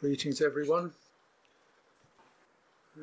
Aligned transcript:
Greetings, 0.00 0.40
everyone. 0.40 0.92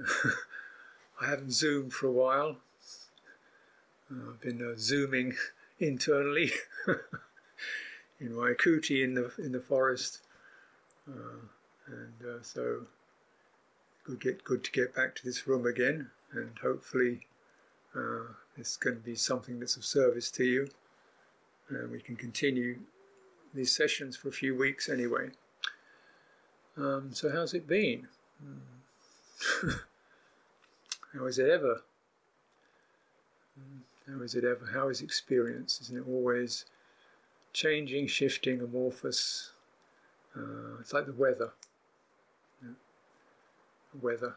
I 1.21 1.27
haven't 1.27 1.51
zoomed 1.51 1.93
for 1.93 2.07
a 2.07 2.11
while. 2.11 2.57
Uh, 4.09 4.31
I've 4.31 4.41
been 4.41 4.67
uh, 4.67 4.73
zooming 4.79 5.35
internally 5.79 6.51
in 8.19 8.33
my 8.35 8.53
kuti 8.53 9.03
in 9.03 9.13
the 9.13 9.31
in 9.37 9.51
the 9.51 9.59
forest, 9.59 10.21
uh, 11.07 11.45
and 11.85 12.27
uh, 12.27 12.41
so 12.41 12.87
good 14.03 14.19
get 14.19 14.43
good 14.43 14.63
to 14.63 14.71
get 14.71 14.95
back 14.95 15.13
to 15.17 15.23
this 15.23 15.45
room 15.45 15.67
again, 15.67 16.09
and 16.31 16.57
hopefully 16.63 17.27
uh, 17.95 18.33
it's 18.57 18.75
going 18.75 18.95
to 18.95 19.03
be 19.03 19.13
something 19.13 19.59
that's 19.59 19.77
of 19.77 19.85
service 19.85 20.31
to 20.31 20.45
you, 20.45 20.67
and 21.69 21.91
we 21.91 21.99
can 21.99 22.15
continue 22.15 22.79
these 23.53 23.75
sessions 23.75 24.17
for 24.17 24.29
a 24.29 24.33
few 24.33 24.57
weeks 24.57 24.89
anyway. 24.89 25.29
Um, 26.77 27.09
so, 27.11 27.31
how's 27.31 27.53
it 27.55 27.67
been? 27.67 28.07
how 31.13 31.25
is 31.25 31.39
it 31.39 31.49
ever? 31.49 31.81
How 34.07 34.21
is 34.21 34.35
it 34.35 34.43
ever? 34.43 34.69
How 34.73 34.89
is 34.89 35.01
experience? 35.01 35.81
Isn't 35.81 35.97
it 35.97 36.03
always 36.07 36.65
changing, 37.51 38.07
shifting, 38.07 38.61
amorphous? 38.61 39.51
Uh, 40.35 40.79
it's 40.79 40.93
like 40.93 41.07
the 41.07 41.13
weather. 41.13 41.51
Weather. 43.99 44.35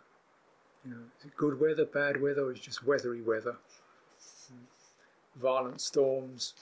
You 0.84 0.92
know, 0.92 1.00
is 1.18 1.26
it 1.26 1.36
good 1.36 1.60
weather, 1.60 1.84
bad 1.84 2.22
weather, 2.22 2.44
or 2.44 2.52
is 2.52 2.58
it 2.58 2.62
just 2.62 2.86
weathery 2.86 3.20
weather? 3.20 3.56
Violent 5.36 5.82
storms, 5.82 6.54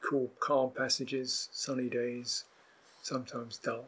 cool, 0.00 0.32
calm 0.40 0.70
passages, 0.70 1.48
sunny 1.52 1.88
days, 1.88 2.44
sometimes 3.00 3.58
dull. 3.58 3.86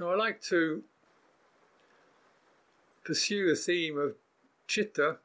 Now, 0.00 0.12
I 0.12 0.16
like 0.16 0.40
to 0.44 0.82
pursue 3.04 3.46
the 3.50 3.54
theme 3.54 3.98
of 3.98 4.14
chitta, 4.66 5.18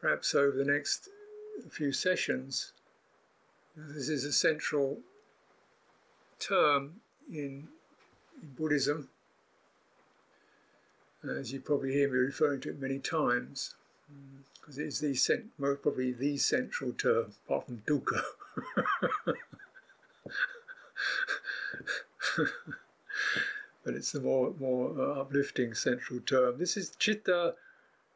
perhaps 0.00 0.32
over 0.32 0.56
the 0.56 0.64
next 0.64 1.08
few 1.68 1.92
sessions. 1.92 2.72
This 3.76 4.08
is 4.08 4.24
a 4.24 4.32
central 4.32 5.00
term 6.38 7.00
in, 7.28 7.66
in 8.40 8.48
Buddhism, 8.56 9.08
uh, 11.26 11.32
as 11.32 11.52
you 11.52 11.58
probably 11.58 11.94
hear 11.94 12.06
me 12.06 12.18
referring 12.18 12.60
to 12.60 12.70
it 12.70 12.80
many 12.80 13.00
times, 13.00 13.74
because 14.60 14.78
it 14.78 14.86
is 14.86 15.00
the 15.00 15.16
cent- 15.16 15.50
most 15.58 15.82
probably 15.82 16.12
the 16.12 16.36
central 16.36 16.92
term, 16.92 17.32
apart 17.44 17.66
from 17.66 17.82
dukkha. 17.88 18.22
but 23.84 23.94
it's 23.94 24.12
the 24.12 24.20
more 24.20 24.54
more 24.58 24.94
uh, 24.98 25.20
uplifting 25.20 25.74
central 25.74 26.20
term. 26.20 26.58
This 26.58 26.76
is 26.76 26.94
chitta, 26.98 27.54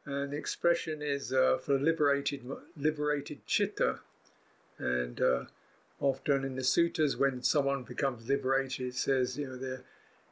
and 0.05 0.31
the 0.31 0.37
expression 0.37 1.01
is 1.01 1.33
uh, 1.33 1.57
for 1.63 1.77
liberated 1.77 2.49
liberated 2.75 3.45
chitta, 3.45 3.99
and 4.77 5.21
uh, 5.21 5.43
often 5.99 6.43
in 6.43 6.55
the 6.55 6.63
sutras 6.63 7.17
when 7.17 7.43
someone 7.43 7.83
becomes 7.83 8.27
liberated, 8.27 8.87
it 8.87 8.95
says 8.95 9.37
you 9.37 9.47
know 9.47 9.57
their 9.57 9.83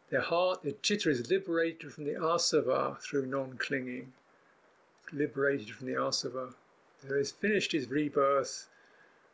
their 0.09 0.22
heart, 0.22 0.64
their 0.64 0.73
chitta 0.81 1.09
is 1.09 1.30
liberated 1.30 1.92
from 1.92 2.05
the 2.05 2.14
asava 2.14 2.99
through 3.02 3.25
non-clinging, 3.25 4.14
liberated 5.11 5.72
from 5.72 5.88
the 5.88 5.94
asava. 5.94 6.53
So 7.08 7.17
he's 7.17 7.31
finished 7.31 7.72
his 7.72 7.89
rebirth. 7.89 8.67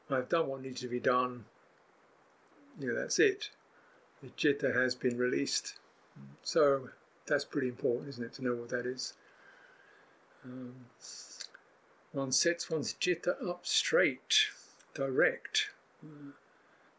I've 0.10 0.28
done 0.28 0.48
what 0.48 0.62
needs 0.62 0.82
to 0.82 0.90
be 0.90 1.00
done. 1.00 1.46
You 2.80 2.90
know 2.90 2.96
that's 2.96 3.20
it 3.20 3.50
the 4.22 4.30
chitta 4.30 4.74
has 4.74 4.96
been 4.96 5.18
released. 5.18 5.76
So 6.44 6.90
that's 7.26 7.46
pretty 7.46 7.68
important, 7.68 8.10
isn't 8.10 8.24
it, 8.24 8.34
to 8.34 8.44
know 8.44 8.56
what 8.56 8.70
that 8.70 8.86
is? 8.86 9.14
Um, 10.44 10.74
one 12.12 12.32
sets 12.32 12.70
one's 12.70 12.94
chitta 12.94 13.38
up 13.38 13.66
straight, 13.66 14.48
direct. 14.94 15.70
Uh, 16.04 16.32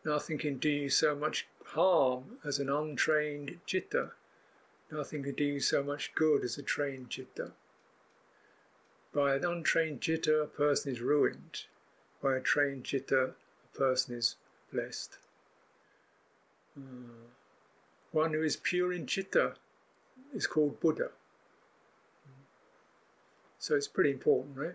nothing 0.05 0.39
can 0.39 0.59
do 0.59 0.71
you 0.71 0.89
so 0.89 1.15
much 1.15 1.47
harm 1.67 2.39
as 2.45 2.59
an 2.59 2.69
untrained 2.69 3.59
chitta. 3.67 4.13
Nothing 4.91 5.23
can 5.23 5.35
do 5.35 5.45
you 5.45 5.61
so 5.61 5.83
much 5.83 6.15
good 6.15 6.45
as 6.45 6.59
a 6.59 6.63
trained 6.63 7.11
chitta. 7.11 7.53
By 9.15 9.35
an 9.35 9.45
untrained 9.45 10.01
chitta, 10.01 10.41
a 10.41 10.47
person 10.47 10.93
is 10.93 11.01
ruined. 11.01 11.65
By 12.23 12.37
a 12.37 12.41
trained 12.41 12.85
chitta, 12.85 13.35
a 13.65 13.79
person 13.79 14.15
is 14.15 14.37
blessed. 14.73 15.19
Uh, 16.77 17.29
one 18.13 18.33
who 18.33 18.43
is 18.43 18.57
pure 18.57 18.93
in 18.93 19.07
chitta 19.07 19.55
is 20.35 20.47
called 20.47 20.81
Buddha. 20.81 21.11
So 23.59 23.75
it's 23.75 23.89
pretty 23.89 24.11
important, 24.11 24.57
right? 24.57 24.75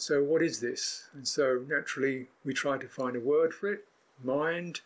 So, 0.00 0.22
what 0.22 0.42
is 0.42 0.60
this? 0.60 1.08
And 1.12 1.26
so, 1.26 1.64
naturally, 1.68 2.28
we 2.44 2.54
try 2.54 2.78
to 2.78 2.86
find 2.86 3.16
a 3.16 3.20
word 3.20 3.52
for 3.52 3.72
it 3.72 3.84
mind, 4.22 4.80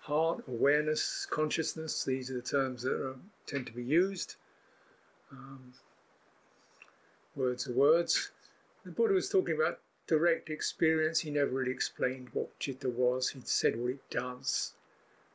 heart, 0.00 0.42
awareness, 0.48 1.26
consciousness. 1.30 2.02
These 2.02 2.30
are 2.30 2.34
the 2.34 2.42
terms 2.42 2.82
that 2.82 2.94
are, 2.94 3.16
tend 3.46 3.66
to 3.66 3.74
be 3.74 3.84
used. 3.84 4.36
Um, 5.30 5.74
words 7.36 7.68
are 7.68 7.74
words. 7.74 8.30
The 8.86 8.90
Buddha 8.90 9.12
was 9.12 9.28
talking 9.28 9.54
about 9.54 9.80
direct 10.06 10.50
experience, 10.50 11.20
he 11.20 11.30
never 11.30 11.50
really 11.50 11.70
explained 11.70 12.28
what 12.32 12.58
chitta 12.58 12.88
was, 12.88 13.30
he 13.30 13.40
said 13.44 13.76
what 13.76 13.90
it 13.90 14.10
does. 14.10 14.74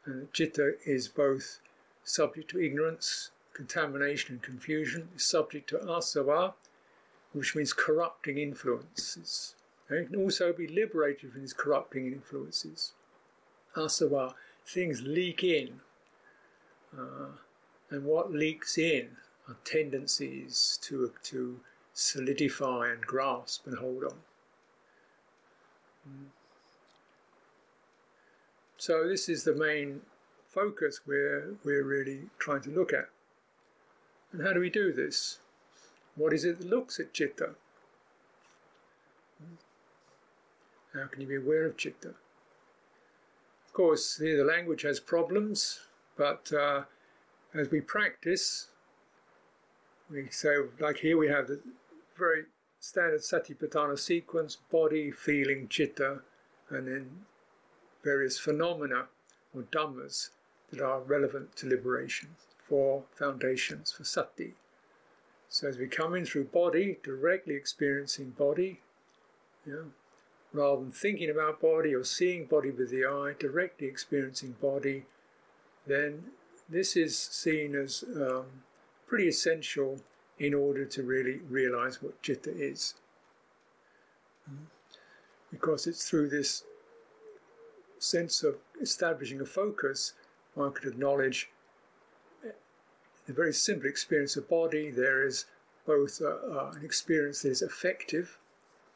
And 0.06 0.32
chitta 0.34 0.76
is 0.86 1.08
both 1.08 1.60
subject 2.04 2.52
to 2.52 2.62
ignorance, 2.62 3.32
contamination, 3.54 4.36
and 4.36 4.42
confusion, 4.42 5.10
is 5.16 5.26
subject 5.26 5.70
to 5.70 5.78
asava, 5.78 6.54
which 7.34 7.56
means 7.56 7.74
corrupting 7.74 8.38
influences. 8.38 9.56
And 9.88 10.00
it 10.00 10.12
can 10.12 10.22
also 10.22 10.54
be 10.54 10.68
liberated 10.68 11.32
from 11.32 11.42
these 11.42 11.54
corrupting 11.54 12.08
influences. 12.08 12.94
Asava, 13.76 14.34
things 14.66 15.02
leak 15.02 15.44
in. 15.44 15.82
Uh, 16.98 17.38
and 17.90 18.06
what 18.06 18.32
leaks 18.32 18.78
in 18.78 19.18
are 19.48 19.58
tendencies 19.64 20.80
to, 20.84 21.12
to 21.24 21.60
solidify 21.94 22.90
and 22.90 23.02
grasp 23.02 23.66
and 23.68 23.78
hold 23.78 24.04
on. 24.04 24.14
So 28.78 29.08
this 29.08 29.28
is 29.28 29.44
the 29.44 29.54
main 29.54 30.02
focus 30.48 31.02
we're, 31.06 31.56
we're 31.64 31.84
really 31.84 32.30
trying 32.40 32.62
to 32.62 32.70
look 32.70 32.94
at. 32.94 33.10
And 34.32 34.42
how 34.42 34.54
do 34.54 34.60
we 34.60 34.70
do 34.70 34.94
this? 34.94 35.40
What 36.16 36.34
is 36.34 36.46
it 36.46 36.60
that 36.60 36.70
looks 36.70 37.00
at 37.00 37.14
chitta? 37.14 37.52
How 40.94 41.08
can 41.08 41.22
you 41.22 41.28
be 41.28 41.36
aware 41.36 41.66
of 41.66 41.78
chitta? 41.78 42.10
Of 43.68 43.74
course, 43.74 44.18
here 44.18 44.38
the 44.38 44.44
language 44.44 44.82
has 44.82 45.00
problems, 45.00 45.82
but 46.18 46.52
uh, 46.52 46.84
as 47.54 47.70
we 47.70 47.82
practice, 47.82 48.68
we 50.10 50.28
say, 50.30 50.56
like 50.80 50.98
here 50.98 51.18
we 51.18 51.28
have 51.28 51.48
the 51.48 51.60
very 52.18 52.46
standard 52.80 53.22
satipatthana 53.22 54.00
sequence 54.00 54.58
body, 54.72 55.12
feeling, 55.12 55.68
chitta, 55.68 56.20
and 56.70 56.88
then 56.88 57.10
various 58.04 58.40
phenomena 58.40 59.08
or 59.54 59.64
dhammas 59.64 60.30
that 60.72 60.82
are 60.82 61.02
relevant 61.02 61.56
to 61.56 61.68
liberation, 61.68 62.30
four 62.58 63.04
foundations 63.16 63.92
for 63.92 64.04
sati. 64.04 64.54
So 65.50 65.68
as 65.68 65.78
we 65.78 65.88
come 65.88 66.16
in 66.16 66.26
through 66.26 66.46
body, 66.46 67.00
directly 67.04 67.56
experiencing 67.56 68.30
body, 68.32 68.82
rather 70.54 70.82
than 70.82 70.92
thinking 70.92 71.30
about 71.30 71.60
body 71.60 71.94
or 71.94 72.04
seeing 72.04 72.46
body 72.46 72.70
with 72.70 72.92
the 72.92 73.06
eye, 73.06 73.34
directly 73.38 73.88
experiencing 73.88 74.56
body, 74.62 75.06
then 75.88 76.26
this 76.70 76.96
is 76.96 77.18
seen 77.18 77.76
as 77.76 78.04
um, 78.16 78.46
pretty 79.08 79.28
essential 79.28 80.00
in 80.40 80.54
order 80.54 80.86
to 80.86 81.04
really 81.04 81.40
realize 81.50 82.02
what 82.02 82.22
citta 82.24 82.52
is. 82.52 82.96
Because 85.52 85.88
it's 85.88 86.10
through 86.10 86.30
this 86.30 86.64
sense 87.98 88.44
of 88.44 88.56
establishing 88.82 89.42
a 89.42 89.46
focus, 89.46 90.14
one 90.54 90.72
could 90.72 90.88
acknowledge 90.88 91.50
the 92.42 93.34
very 93.34 93.54
simple 93.54 93.88
experience 93.88 94.36
of 94.38 94.50
body. 94.50 94.90
There 94.90 95.26
is 95.26 95.46
both 95.86 96.22
uh, 96.22 96.28
uh, 96.28 96.72
an 96.76 96.86
experience 96.86 97.42
that 97.42 97.50
is 97.50 97.62
affective, 97.62 98.38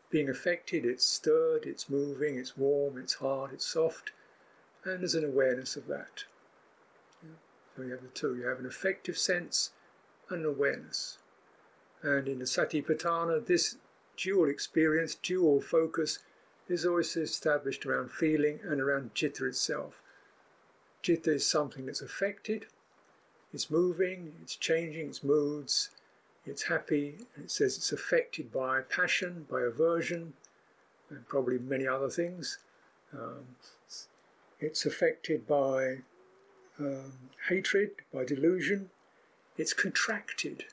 being 0.10 0.30
affected, 0.30 0.86
it's 0.86 1.06
stirred, 1.06 1.66
it's 1.66 1.90
moving, 1.90 2.38
it's 2.38 2.56
warm, 2.56 2.98
it's 2.98 3.16
hard, 3.16 3.51
it's 3.51 3.66
soft, 3.68 4.12
and 4.86 5.01
there's 5.01 5.16
an 5.16 5.25
awareness 5.25 5.75
of 5.75 5.88
that. 5.88 6.25
So 7.75 7.81
you 7.81 7.92
have 7.92 8.01
the 8.01 8.10
two. 8.10 8.36
You 8.36 8.45
have 8.48 8.60
an 8.60 8.68
affective 8.68 9.18
sense 9.18 9.72
and 10.30 10.42
an 10.42 10.45
awareness. 10.45 11.18
And 12.03 12.27
in 12.27 12.39
the 12.39 12.45
Satipatthana, 12.45 13.45
this 13.45 13.77
dual 14.17 14.50
experience, 14.50 15.15
dual 15.15 15.61
focus, 15.61 16.19
is 16.67 16.85
always 16.85 17.15
established 17.15 17.85
around 17.85 18.11
feeling 18.11 18.59
and 18.63 18.79
around 18.79 19.11
citta 19.15 19.45
itself. 19.45 20.01
Citta 21.01 21.33
is 21.33 21.45
something 21.45 21.85
that's 21.85 22.01
affected, 22.01 22.67
it's 23.53 23.69
moving, 23.69 24.33
it's 24.41 24.55
changing 24.55 25.07
its 25.07 25.23
moods, 25.23 25.89
it's 26.45 26.63
happy, 26.63 27.15
it 27.38 27.51
says 27.51 27.77
it's 27.77 27.91
affected 27.91 28.51
by 28.51 28.81
passion, 28.81 29.45
by 29.49 29.61
aversion, 29.61 30.33
and 31.09 31.27
probably 31.27 31.59
many 31.59 31.88
other 31.88 32.09
things. 32.09 32.59
Um, 33.13 33.45
it's 34.59 34.85
affected 34.85 35.45
by 35.47 35.97
um, 36.79 37.13
hatred, 37.49 37.91
by 38.13 38.25
delusion. 38.25 38.89
It's 39.57 39.73
contracted, 39.73 40.65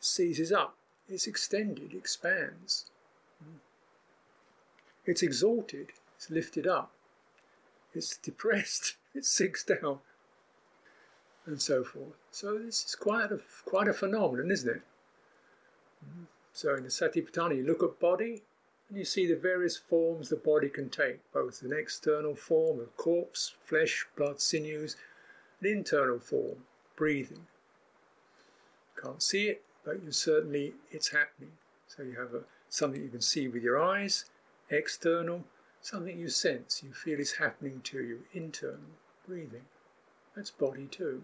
seizes 0.00 0.52
up, 0.52 0.76
it's 1.08 1.26
extended, 1.26 1.94
expands. 1.94 2.86
It's 5.06 5.22
exalted, 5.22 5.88
it's 6.16 6.30
lifted 6.30 6.66
up. 6.66 6.92
It's 7.94 8.16
depressed, 8.16 8.96
it 9.14 9.24
sinks 9.24 9.64
down, 9.64 9.98
and 11.46 11.60
so 11.60 11.82
forth. 11.82 12.16
So 12.30 12.58
this 12.58 12.84
is 12.84 12.94
quite 12.94 13.32
a 13.32 13.40
quite 13.64 13.88
a 13.88 13.92
phenomenon, 13.92 14.50
isn't 14.50 14.76
it? 14.76 14.82
So 16.52 16.74
in 16.74 16.82
the 16.82 16.88
Satipatthana, 16.88 17.56
you 17.56 17.64
look 17.64 17.82
at 17.82 17.98
body, 17.98 18.42
and 18.88 18.98
you 18.98 19.04
see 19.04 19.26
the 19.26 19.36
various 19.36 19.76
forms 19.76 20.28
the 20.28 20.36
body 20.36 20.68
can 20.68 20.90
take, 20.90 21.20
both 21.32 21.62
an 21.62 21.72
external 21.72 22.34
form, 22.34 22.80
of 22.80 22.96
corpse, 22.96 23.54
flesh, 23.64 24.06
blood, 24.16 24.40
sinews, 24.40 24.96
an 25.60 25.68
internal 25.68 26.18
form, 26.18 26.64
breathing. 26.96 27.46
Can't 29.02 29.22
see 29.22 29.48
it, 29.48 29.62
but 29.84 30.02
you 30.02 30.12
certainly 30.12 30.74
it's 30.90 31.08
happening. 31.08 31.52
So 31.86 32.02
you 32.02 32.16
have 32.18 32.34
a, 32.34 32.42
something 32.68 33.02
you 33.02 33.08
can 33.08 33.20
see 33.20 33.48
with 33.48 33.62
your 33.62 33.82
eyes, 33.82 34.26
external, 34.70 35.44
something 35.80 36.18
you 36.18 36.28
sense, 36.28 36.82
you 36.84 36.92
feel 36.92 37.18
is 37.18 37.32
happening 37.32 37.80
to 37.84 37.98
you, 37.98 38.20
internal, 38.32 38.98
breathing. 39.26 39.64
That's 40.36 40.50
body 40.50 40.86
too. 40.86 41.22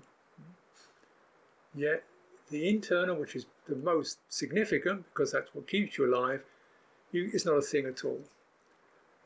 Yet 1.75 2.05
the 2.51 2.69
internal, 2.69 3.17
which 3.17 3.37
is 3.37 3.47
the 3.69 3.77
most 3.77 4.19
significant 4.29 5.05
because 5.07 5.33
that's 5.33 5.55
what 5.55 5.69
keeps 5.69 5.99
you 5.99 6.07
alive, 6.07 6.43
you, 7.13 7.31
it's 7.33 7.47
not 7.47 7.57
a 7.57 7.63
thing 7.63 7.87
at 7.87 8.05
all. 8.05 8.21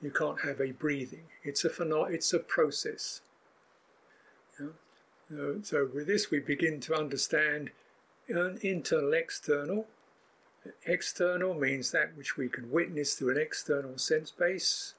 You 0.03 0.11
can't 0.11 0.41
have 0.41 0.61
a 0.61 0.73
breathing. 0.73 1.25
It's 1.44 1.65
a 1.65 1.69
pheno- 1.69 2.11
It's 2.11 2.33
a 2.33 2.38
process. 2.38 3.21
So 5.62 5.88
with 5.94 6.06
this, 6.06 6.31
we 6.31 6.41
begin 6.41 6.81
to 6.81 6.94
understand 6.94 7.69
an 7.69 7.71
internal, 8.31 9.12
external. 9.12 9.87
External 10.87 11.55
means 11.55 11.91
that 11.91 12.17
which 12.17 12.37
we 12.37 12.49
can 12.49 12.71
witness 12.71 13.15
through 13.15 13.31
an 13.32 13.38
external 13.38 13.99
sense 13.99 14.31
base. 14.31 14.94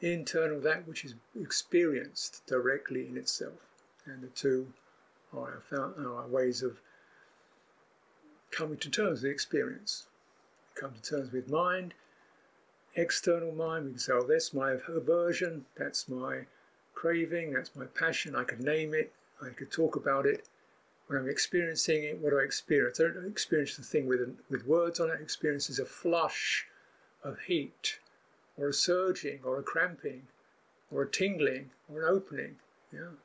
Internal, 0.00 0.60
that 0.60 0.88
which 0.88 1.04
is 1.04 1.14
experienced 1.40 2.44
directly 2.46 3.06
in 3.06 3.16
itself. 3.16 3.60
And 4.04 4.22
the 4.22 4.28
two 4.28 4.72
are 5.32 5.62
our, 5.72 5.94
our 5.98 6.26
ways 6.26 6.62
of 6.62 6.80
coming 8.50 8.78
to 8.78 8.90
terms 8.90 9.22
with 9.22 9.30
experience. 9.30 10.06
Come 10.74 10.94
to 10.94 11.02
terms 11.02 11.32
with 11.32 11.48
mind, 11.48 11.94
external 12.94 13.52
mind. 13.52 13.84
We 13.84 13.90
can 13.92 13.98
say, 14.00 14.12
oh, 14.12 14.26
that's 14.26 14.52
my 14.52 14.76
aversion, 14.88 15.66
that's 15.76 16.08
my 16.08 16.46
craving, 16.94 17.52
that's 17.52 17.74
my 17.76 17.86
passion. 17.86 18.34
I 18.34 18.44
could 18.44 18.60
name 18.60 18.94
it, 18.94 19.12
I 19.40 19.50
could 19.50 19.70
talk 19.70 19.96
about 19.96 20.26
it. 20.26 20.48
When 21.12 21.20
I'm 21.20 21.28
experiencing 21.28 22.04
it, 22.04 22.18
what 22.20 22.30
do 22.30 22.40
I 22.40 22.42
experience? 22.42 22.98
I 22.98 23.02
don't 23.02 23.26
experience 23.26 23.76
the 23.76 23.82
thing 23.82 24.06
with, 24.06 24.34
with 24.48 24.66
words 24.66 24.98
on 24.98 25.10
it. 25.10 25.18
I 25.18 25.22
experience 25.22 25.68
is 25.68 25.78
a 25.78 25.84
flush 25.84 26.66
of 27.22 27.38
heat, 27.40 27.98
or 28.56 28.68
a 28.68 28.72
surging, 28.72 29.40
or 29.44 29.58
a 29.58 29.62
cramping, 29.62 30.22
or 30.90 31.02
a 31.02 31.10
tingling, 31.10 31.68
or 31.92 32.00
an 32.00 32.16
opening. 32.16 32.56
Yeah, 32.90 33.16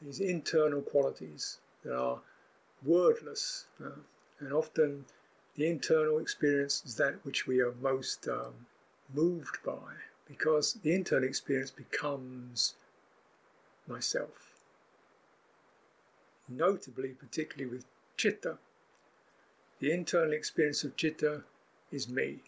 these 0.00 0.20
internal 0.20 0.80
qualities 0.80 1.58
that 1.82 1.92
are 1.92 2.20
wordless, 2.84 3.66
uh, 3.84 4.02
and 4.38 4.52
often 4.52 5.06
the 5.56 5.66
internal 5.66 6.20
experience 6.20 6.84
is 6.86 6.94
that 6.98 7.24
which 7.24 7.48
we 7.48 7.60
are 7.60 7.74
most 7.82 8.28
um, 8.28 8.66
moved 9.12 9.58
by 9.66 9.96
because 10.28 10.74
the 10.74 10.94
internal 10.94 11.28
experience 11.28 11.72
becomes 11.72 12.74
myself. 13.88 14.41
Notably, 16.56 17.10
particularly 17.10 17.70
with 17.70 17.84
chitta, 18.16 18.58
the 19.80 19.90
internal 19.90 20.32
experience 20.32 20.84
of 20.84 20.96
chitta 20.96 21.42
is 21.90 22.08
me. 22.08 22.40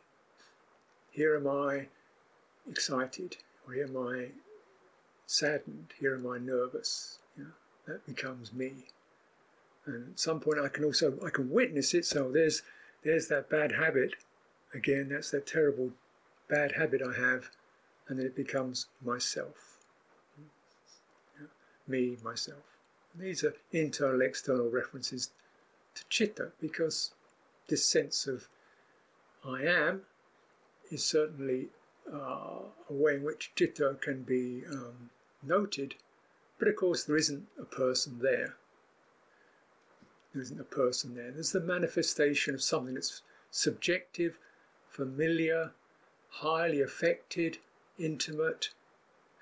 Here 1.11 1.37
am 1.37 1.47
I 1.47 1.87
excited, 2.69 3.37
or 3.67 3.75
here 3.75 3.87
am 3.87 3.97
I 3.97 4.29
saddened, 5.27 5.95
here 5.99 6.15
am 6.15 6.27
I 6.27 6.39
nervous. 6.39 7.19
That 7.87 8.06
becomes 8.06 8.53
me. 8.53 8.87
And 9.87 10.12
at 10.12 10.19
some 10.19 10.41
point 10.41 10.59
I 10.59 10.69
can 10.69 10.85
also 10.85 11.19
I 11.25 11.31
can 11.31 11.51
witness 11.51 11.93
it, 11.93 12.06
so 12.06 12.31
there's 12.31 12.62
there's 13.03 13.29
that 13.29 13.51
bad 13.51 13.73
habit. 13.73 14.15
Again, 14.73 15.11
that's 15.11 15.31
that 15.31 15.47
terrible 15.47 15.93
bad 16.49 16.73
habit 16.73 17.03
I 17.03 17.19
have, 17.21 17.51
and 18.09 18.19
then 18.19 18.27
it 18.27 18.37
becomes 18.37 18.87
myself. 19.05 19.79
Yeah. 21.39 21.47
Me, 21.87 22.17
myself. 22.25 22.74
These 23.16 23.44
are 23.44 23.55
internal, 23.70 24.22
external 24.22 24.70
references 24.70 25.31
to 25.94 26.05
chitta 26.08 26.50
because 26.61 27.12
this 27.69 27.84
sense 27.84 28.26
of 28.26 28.49
I 29.44 29.62
am 29.62 30.02
is 30.90 31.05
certainly 31.05 31.69
uh, 32.12 32.61
a 32.88 32.93
way 32.93 33.14
in 33.16 33.22
which 33.22 33.52
chitta 33.55 33.96
can 34.00 34.22
be 34.22 34.62
um, 34.70 35.11
noted, 35.43 35.94
but 36.58 36.69
of 36.69 36.76
course 36.76 37.05
there 37.05 37.16
isn't 37.16 37.46
a 37.58 37.64
person 37.64 38.19
there. 38.20 38.56
There 40.32 40.43
isn't 40.43 40.60
a 40.60 40.64
person 40.64 41.14
there. 41.14 41.31
There's 41.31 41.52
the 41.52 41.60
manifestation 41.60 42.55
of 42.55 42.62
something 42.62 42.94
that's 42.94 43.22
subjective, 43.50 44.38
familiar, 44.88 45.72
highly 46.28 46.81
affected, 46.81 47.58
intimate, 47.99 48.70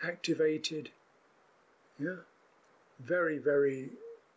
activated, 0.02 0.90
yeah, 1.98 2.16
very, 3.04 3.38
very 3.38 3.90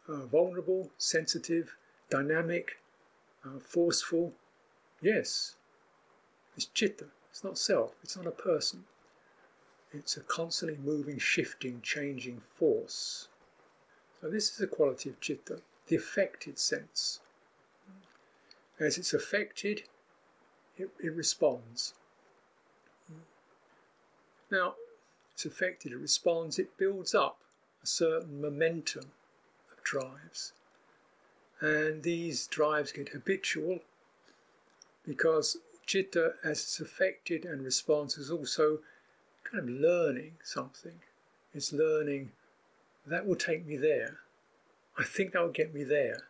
uh, 0.08 0.26
vulnerable, 0.26 0.92
sensitive, 0.98 1.76
dynamic, 2.10 2.80
uh, 3.46 3.60
forceful. 3.60 4.34
Yes, 5.02 5.56
it's 6.56 6.66
chitta. 6.66 7.06
It's 7.32 7.44
not 7.44 7.58
self. 7.58 7.96
It's 8.04 8.16
not 8.16 8.28
a 8.28 8.32
person. 8.32 8.86
It's 9.92 10.18
a 10.18 10.22
constantly 10.22 10.78
moving, 10.78 11.20
shifting, 11.20 11.82
changing 11.82 12.42
force. 12.58 13.28
So 14.22 14.30
this 14.30 14.54
is 14.54 14.62
a 14.62 14.68
quality 14.68 15.10
of 15.10 15.20
chitta, 15.20 15.62
the 15.88 15.96
affected 15.96 16.58
sense. 16.58 17.20
As 18.80 18.98
it's 18.98 19.14
affected, 19.14 19.84
it, 20.78 20.90
it 21.02 21.14
responds. 21.14 21.94
Now, 24.52 24.76
it's 25.34 25.46
affected, 25.46 25.92
it 25.92 25.98
responds, 25.98 26.60
it 26.60 26.78
builds 26.78 27.16
up 27.16 27.38
a 27.86 27.88
certain 27.88 28.42
momentum 28.42 29.12
of 29.72 29.84
drives. 29.84 30.54
And 31.62 32.02
these 32.02 32.48
drives 32.48 32.92
get 32.92 33.10
habitual 33.10 33.80
because 35.06 35.58
chitta, 35.86 36.34
as 36.44 36.62
it's 36.62 36.80
affected 36.80 37.46
and 37.46 37.64
responds, 37.64 38.18
is 38.18 38.32
also 38.32 38.80
kind 39.44 39.64
of 39.64 39.70
learning 39.70 40.34
something. 40.44 41.00
It's 41.54 41.72
learning 41.72 42.32
that 43.06 43.28
will 43.28 43.36
take 43.36 43.68
me 43.68 43.78
there. 43.78 44.18
I 44.98 45.04
think 45.04 45.34
that 45.34 45.44
will 45.44 45.50
get 45.50 45.74
me 45.74 45.84
there. 45.84 46.24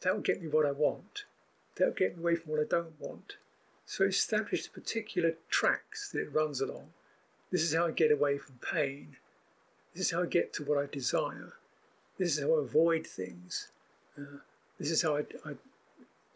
That 0.00 0.14
will 0.14 0.22
get 0.22 0.42
me 0.42 0.48
what 0.48 0.66
I 0.66 0.72
want. 0.72 1.24
That 1.76 1.86
will 1.86 1.94
get 1.94 2.16
me 2.16 2.22
away 2.22 2.34
from 2.34 2.50
what 2.50 2.60
I 2.60 2.64
don't 2.68 3.00
want. 3.00 3.36
So 3.86 4.04
it 4.04 4.08
establishes 4.08 4.66
particular 4.66 5.34
tracks 5.50 6.10
that 6.10 6.20
it 6.20 6.34
runs 6.34 6.60
along. 6.60 6.88
This 7.52 7.62
is 7.62 7.74
how 7.74 7.86
I 7.86 7.92
get 7.92 8.10
away 8.10 8.38
from 8.38 8.56
pain. 8.56 9.16
This 9.94 10.06
is 10.06 10.12
how 10.12 10.22
I 10.22 10.26
get 10.26 10.52
to 10.54 10.64
what 10.64 10.78
I 10.78 10.86
desire. 10.86 11.54
This 12.18 12.36
is 12.36 12.42
how 12.42 12.54
I 12.56 12.60
avoid 12.60 13.06
things. 13.06 13.72
Uh, 14.16 14.38
this 14.78 14.90
is 14.90 15.02
how 15.02 15.16
I, 15.16 15.20
I, 15.44 15.54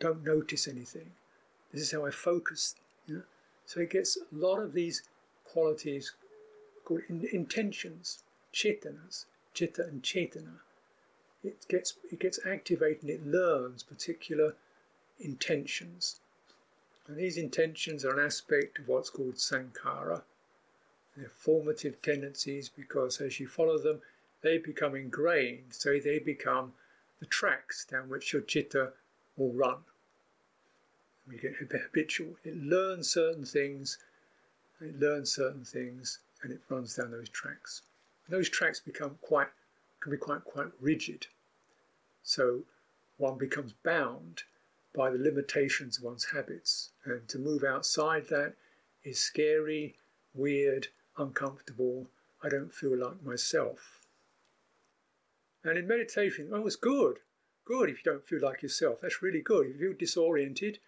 don't 0.01 0.25
notice 0.25 0.67
anything. 0.67 1.13
This 1.73 1.83
is 1.83 1.93
how 1.93 2.05
I 2.05 2.11
focus. 2.11 2.75
You 3.07 3.15
know? 3.15 3.23
So 3.65 3.81
it 3.81 3.91
gets 3.91 4.17
a 4.17 4.35
lot 4.35 4.59
of 4.59 4.73
these 4.75 5.03
qualities 5.45 6.13
called 6.85 7.03
in, 7.09 7.27
intentions, 7.33 8.23
chetanas, 8.53 9.25
chitta 9.55 9.85
and 9.85 10.03
chetana. 10.03 10.61
It 11.43 11.67
gets 11.69 11.95
it 12.11 12.19
gets 12.19 12.39
activated 12.45 13.03
and 13.03 13.11
it 13.11 13.27
learns 13.27 13.83
particular 13.83 14.57
intentions. 15.21 16.21
And 17.07 17.17
these 17.17 17.37
intentions 17.37 18.05
are 18.05 18.19
an 18.19 18.25
aspect 18.25 18.79
of 18.79 18.89
what's 18.89 19.11
called 19.11 19.35
sankhara, 19.35 20.23
their 21.17 21.31
formative 21.31 22.03
tendencies 22.03 22.69
because 22.69 23.21
as 23.21 23.39
you 23.39 23.47
follow 23.47 23.79
them, 23.79 24.01
they 24.43 24.59
become 24.59 24.95
ingrained, 24.95 25.73
so 25.73 25.99
they 25.99 26.19
become 26.19 26.73
the 27.21 27.27
tracks 27.27 27.85
down 27.85 28.09
which 28.09 28.33
your 28.33 28.43
chitta 28.43 28.93
will 29.37 29.53
run. 29.53 29.79
You 31.31 31.39
get 31.39 31.55
habitual. 31.57 32.37
It 32.45 32.57
learns 32.57 33.09
certain 33.09 33.47
things 33.47 33.99
it 34.81 34.99
learns 34.99 35.31
certain 35.33 35.65
things, 35.65 36.19
and 36.43 36.53
it 36.53 36.61
runs 36.69 36.97
down 36.97 37.11
those 37.11 37.29
tracks. 37.29 37.83
And 38.27 38.37
those 38.37 38.49
tracks 38.49 38.81
become 38.81 39.19
quite 39.21 39.49
can 40.01 40.13
be 40.13 40.19
quite 40.19 40.45
quite 40.45 40.71
rigid. 40.81 41.27
So 42.23 42.65
one 43.17 43.39
becomes 43.39 43.73
bound 43.73 44.43
by 44.95 45.11
the 45.11 45.19
limitations 45.19 45.99
of 45.99 46.05
one's 46.05 46.27
habits, 46.27 46.91
and 47.05 47.27
to 47.29 47.39
move 47.39 47.65
outside 47.65 48.29
that 48.29 48.55
is 49.03 49.19
scary, 49.19 49.97
weird, 50.35 50.89
uncomfortable. 51.17 52.09
I 52.43 52.49
don't 52.49 52.73
feel 52.73 52.97
like 52.99 53.23
myself. 53.23 54.01
And 55.63 55.79
in 55.79 55.89
meditation, 55.89 56.51
oh, 56.53 56.67
it's 56.67 56.77
good, 56.77 57.19
good 57.65 57.89
if 57.89 58.05
you 58.05 58.13
don't 58.13 58.27
feel 58.27 58.41
like 58.43 58.63
yourself. 58.63 58.99
That's 59.01 59.23
really 59.23 59.41
good. 59.41 59.67
If 59.67 59.81
you 59.81 59.89
feel 59.89 59.99
disoriented, 59.99 60.79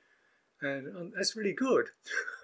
and 0.61 0.97
um, 0.97 1.13
that's 1.17 1.37
really 1.37 1.53
good. 1.53 1.89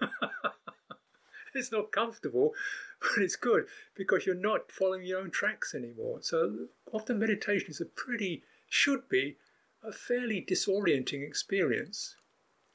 it's 1.55 1.71
not 1.71 1.91
comfortable, 1.91 2.53
but 2.99 3.23
it's 3.23 3.35
good 3.35 3.65
because 3.95 4.25
you're 4.25 4.35
not 4.35 4.71
following 4.71 5.03
your 5.03 5.19
own 5.19 5.31
tracks 5.31 5.75
anymore. 5.75 6.19
So 6.21 6.67
often 6.91 7.19
meditation 7.19 7.69
is 7.69 7.81
a 7.81 7.85
pretty, 7.85 8.43
should 8.69 9.07
be, 9.09 9.37
a 9.83 9.91
fairly 9.91 10.45
disorienting 10.47 11.25
experience. 11.25 12.15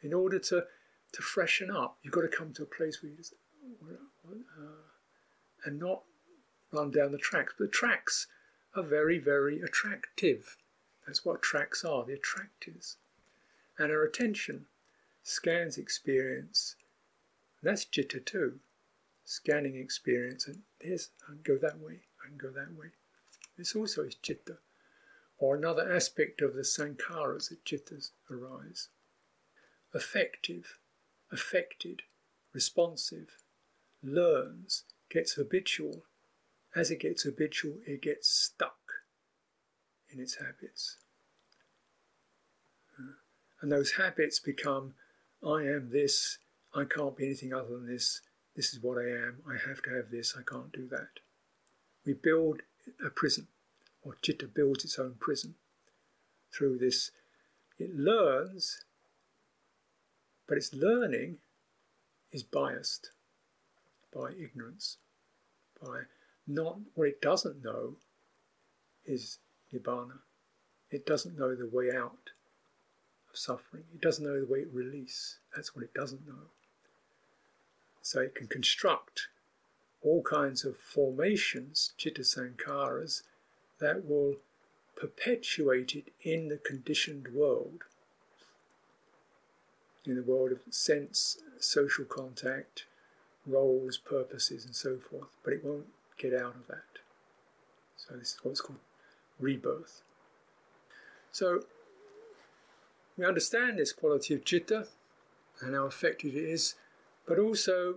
In 0.02 0.14
order 0.14 0.38
to, 0.38 0.64
to 1.12 1.22
freshen 1.22 1.70
up, 1.70 1.98
you've 2.02 2.14
got 2.14 2.20
to 2.20 2.28
come 2.28 2.52
to 2.54 2.62
a 2.62 2.66
place 2.66 3.02
where 3.02 3.10
you 3.10 3.16
just, 3.16 3.34
uh, 3.82 4.77
and 5.64 5.78
not 5.78 6.02
run 6.72 6.90
down 6.90 7.12
the 7.12 7.18
tracks. 7.18 7.54
But 7.58 7.64
the 7.64 7.70
tracks 7.70 8.26
are 8.74 8.82
very, 8.82 9.18
very 9.18 9.60
attractive. 9.60 10.56
That's 11.06 11.24
what 11.24 11.42
tracks 11.42 11.84
are, 11.84 12.04
the 12.04 12.14
attractors. 12.14 12.96
And 13.78 13.90
our 13.90 14.02
attention 14.02 14.66
scans 15.22 15.78
experience. 15.78 16.76
That's 17.62 17.86
citta 17.90 18.20
too. 18.20 18.60
Scanning 19.24 19.76
experience. 19.76 20.46
And 20.46 20.62
here's, 20.80 21.10
I 21.24 21.32
can 21.32 21.40
go 21.42 21.58
that 21.58 21.78
way, 21.78 22.00
I 22.24 22.28
can 22.28 22.38
go 22.38 22.50
that 22.50 22.74
way. 22.78 22.88
This 23.56 23.74
also 23.74 24.04
is 24.04 24.16
citta, 24.22 24.58
or 25.38 25.56
another 25.56 25.92
aspect 25.92 26.40
of 26.40 26.54
the 26.54 26.62
sankharas 26.62 27.48
that 27.48 27.64
cittas 27.64 28.10
arise. 28.30 28.88
Affective, 29.92 30.78
affected, 31.32 32.02
responsive, 32.52 33.38
learns, 34.02 34.84
gets 35.10 35.34
habitual. 35.34 36.04
As 36.74 36.90
it 36.90 37.00
gets 37.00 37.22
habitual, 37.22 37.78
it 37.86 38.02
gets 38.02 38.28
stuck 38.28 38.78
in 40.10 40.20
its 40.20 40.36
habits. 40.36 40.98
Uh, 42.98 43.14
and 43.60 43.72
those 43.72 43.92
habits 43.92 44.38
become 44.38 44.94
I 45.42 45.62
am 45.62 45.90
this, 45.92 46.38
I 46.74 46.84
can't 46.84 47.16
be 47.16 47.26
anything 47.26 47.52
other 47.52 47.70
than 47.70 47.86
this, 47.86 48.20
this 48.56 48.72
is 48.72 48.82
what 48.82 48.98
I 48.98 49.08
am, 49.08 49.38
I 49.48 49.56
have 49.68 49.82
to 49.82 49.90
have 49.90 50.10
this, 50.10 50.34
I 50.36 50.42
can't 50.42 50.72
do 50.72 50.88
that. 50.88 51.20
We 52.04 52.14
build 52.14 52.62
a 53.04 53.10
prison, 53.10 53.48
or 54.02 54.16
Chitta 54.20 54.46
builds 54.46 54.84
its 54.84 54.98
own 54.98 55.14
prison 55.20 55.54
through 56.52 56.78
this. 56.78 57.12
It 57.78 57.94
learns, 57.94 58.84
but 60.48 60.58
its 60.58 60.74
learning 60.74 61.38
is 62.32 62.42
biased 62.42 63.10
by 64.14 64.30
ignorance, 64.32 64.98
by 65.82 66.02
not 66.46 66.78
what 66.94 67.08
it 67.08 67.20
doesn't 67.20 67.62
know 67.62 67.96
is 69.04 69.38
Nibbana. 69.72 70.18
It 70.90 71.06
doesn't 71.06 71.38
know 71.38 71.54
the 71.54 71.68
way 71.70 71.90
out 71.94 72.30
of 73.30 73.38
suffering. 73.38 73.84
It 73.94 74.00
doesn't 74.00 74.24
know 74.24 74.40
the 74.40 74.50
way 74.50 74.62
to 74.64 74.70
release. 74.70 75.38
That's 75.54 75.74
what 75.74 75.84
it 75.84 75.94
doesn't 75.94 76.26
know. 76.26 76.48
So 78.02 78.20
it 78.20 78.34
can 78.34 78.46
construct 78.46 79.28
all 80.00 80.22
kinds 80.22 80.64
of 80.64 80.76
formations, 80.76 81.92
chitta 81.96 82.22
sankharas, 82.22 83.22
that 83.80 84.06
will 84.06 84.36
perpetuate 84.96 85.94
it 85.94 86.12
in 86.22 86.48
the 86.48 86.56
conditioned 86.56 87.28
world, 87.28 87.84
in 90.04 90.16
the 90.16 90.22
world 90.22 90.52
of 90.52 90.60
sense, 90.70 91.38
social 91.58 92.04
contact, 92.04 92.86
roles, 93.48 93.96
purposes, 93.96 94.64
and 94.64 94.74
so 94.74 94.96
forth, 94.96 95.28
but 95.42 95.52
it 95.52 95.64
won't 95.64 95.86
get 96.18 96.34
out 96.34 96.54
of 96.54 96.66
that. 96.68 97.00
So, 97.96 98.14
this 98.14 98.34
is 98.34 98.38
what's 98.42 98.60
called 98.60 98.78
rebirth. 99.40 100.02
So, 101.32 101.64
we 103.16 103.24
understand 103.24 103.78
this 103.78 103.92
quality 103.92 104.34
of 104.34 104.44
citta 104.44 104.86
and 105.60 105.74
how 105.74 105.86
effective 105.86 106.36
it 106.36 106.44
is, 106.44 106.74
but 107.26 107.38
also 107.38 107.96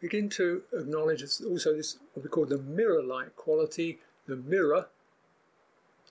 begin 0.00 0.28
to 0.28 0.62
acknowledge 0.72 1.22
also 1.22 1.74
this 1.74 1.98
what 2.14 2.22
we 2.22 2.28
call 2.28 2.46
the 2.46 2.58
mirror-like 2.58 3.36
quality, 3.36 3.98
the 4.26 4.36
mirror, 4.36 4.86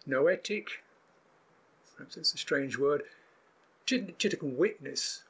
noetic, 0.05 0.67
perhaps 1.95 2.17
it's 2.17 2.33
a 2.33 2.37
strange 2.37 2.77
word, 2.77 3.03
citta 3.87 4.37
can 4.37 4.57
witness. 4.57 5.23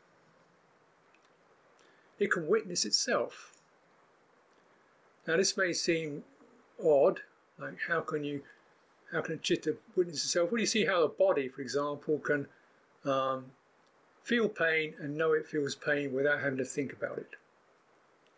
It 2.24 2.32
can 2.32 2.48
witness 2.48 2.86
itself. 2.86 3.52
Now 5.28 5.36
this 5.36 5.58
may 5.58 5.74
seem 5.74 6.24
odd, 6.82 7.20
like 7.60 7.80
how 7.90 8.00
can 8.00 8.24
you 8.24 8.44
how 9.12 9.20
can 9.20 9.36
a 9.36 9.38
chitta 9.38 9.76
witness 9.94 10.24
itself? 10.24 10.50
Well 10.50 10.62
you 10.62 10.66
see 10.66 10.86
how 10.86 11.04
a 11.04 11.10
body, 11.10 11.50
for 11.50 11.62
example, 11.62 12.20
can 12.20 12.48
um, 13.04 13.48
feel 14.24 14.48
pain 14.48 14.94
and 15.02 15.18
know 15.18 15.34
it 15.34 15.46
feels 15.46 15.76
pain 15.76 16.14
without 16.14 16.40
having 16.40 16.60
to 16.60 16.64
think 16.64 16.94
about 16.94 17.18
it. 17.18 17.32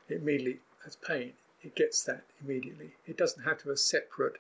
It 0.09 0.15
immediately 0.15 0.61
has 0.83 0.95
pain. 0.95 1.33
It 1.61 1.75
gets 1.75 2.03
that 2.05 2.23
immediately. 2.43 2.93
It 3.05 3.17
doesn't 3.17 3.43
have 3.43 3.59
to 3.59 3.69
be 3.69 3.75
separate. 3.75 4.37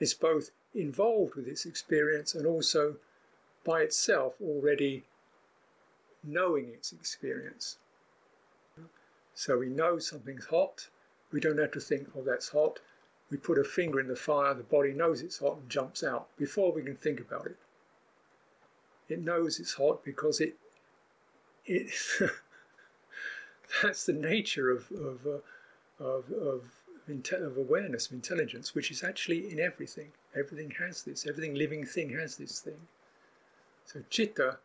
It's 0.00 0.14
both 0.14 0.50
involved 0.74 1.34
with 1.34 1.46
its 1.46 1.66
experience 1.66 2.34
and 2.34 2.46
also 2.46 2.96
by 3.66 3.82
itself 3.82 4.32
already 4.40 5.04
knowing 6.24 6.70
its 6.70 6.90
experience. 6.90 7.76
So 9.42 9.58
we 9.58 9.70
know 9.70 9.98
something's 9.98 10.44
hot. 10.44 10.86
We 11.32 11.40
don't 11.40 11.58
have 11.58 11.72
to 11.72 11.80
think, 11.80 12.06
oh, 12.16 12.22
that's 12.22 12.50
hot. 12.50 12.78
We 13.28 13.36
put 13.36 13.58
a 13.58 13.64
finger 13.64 13.98
in 13.98 14.06
the 14.06 14.14
fire, 14.14 14.54
the 14.54 14.62
body 14.62 14.92
knows 14.92 15.20
it's 15.20 15.40
hot 15.40 15.56
and 15.56 15.68
jumps 15.68 16.04
out 16.04 16.28
before 16.36 16.70
we 16.70 16.80
can 16.84 16.94
think 16.94 17.18
about 17.18 17.46
it. 17.46 17.56
It 19.08 19.20
knows 19.20 19.58
it's 19.58 19.74
hot 19.74 20.04
because 20.04 20.40
it 20.40 20.54
it 21.66 21.90
that's 23.82 24.06
the 24.06 24.12
nature 24.12 24.70
of 24.70 24.92
of 24.92 25.26
uh, 25.26 26.04
of, 26.04 26.30
of, 26.30 26.62
of 27.08 27.56
awareness, 27.56 28.06
of 28.06 28.12
intelligence, 28.12 28.76
which 28.76 28.92
is 28.92 29.02
actually 29.02 29.50
in 29.50 29.58
everything. 29.58 30.12
Everything 30.36 30.72
has 30.78 31.02
this. 31.02 31.26
Everything 31.26 31.56
living 31.56 31.84
thing 31.84 32.10
has 32.10 32.36
this 32.36 32.60
thing. 32.60 32.86
So 33.86 34.02
chitta 34.08 34.58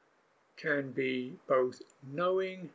can 0.56 0.92
be 0.92 1.34
both 1.48 1.82
knowing 2.14 2.70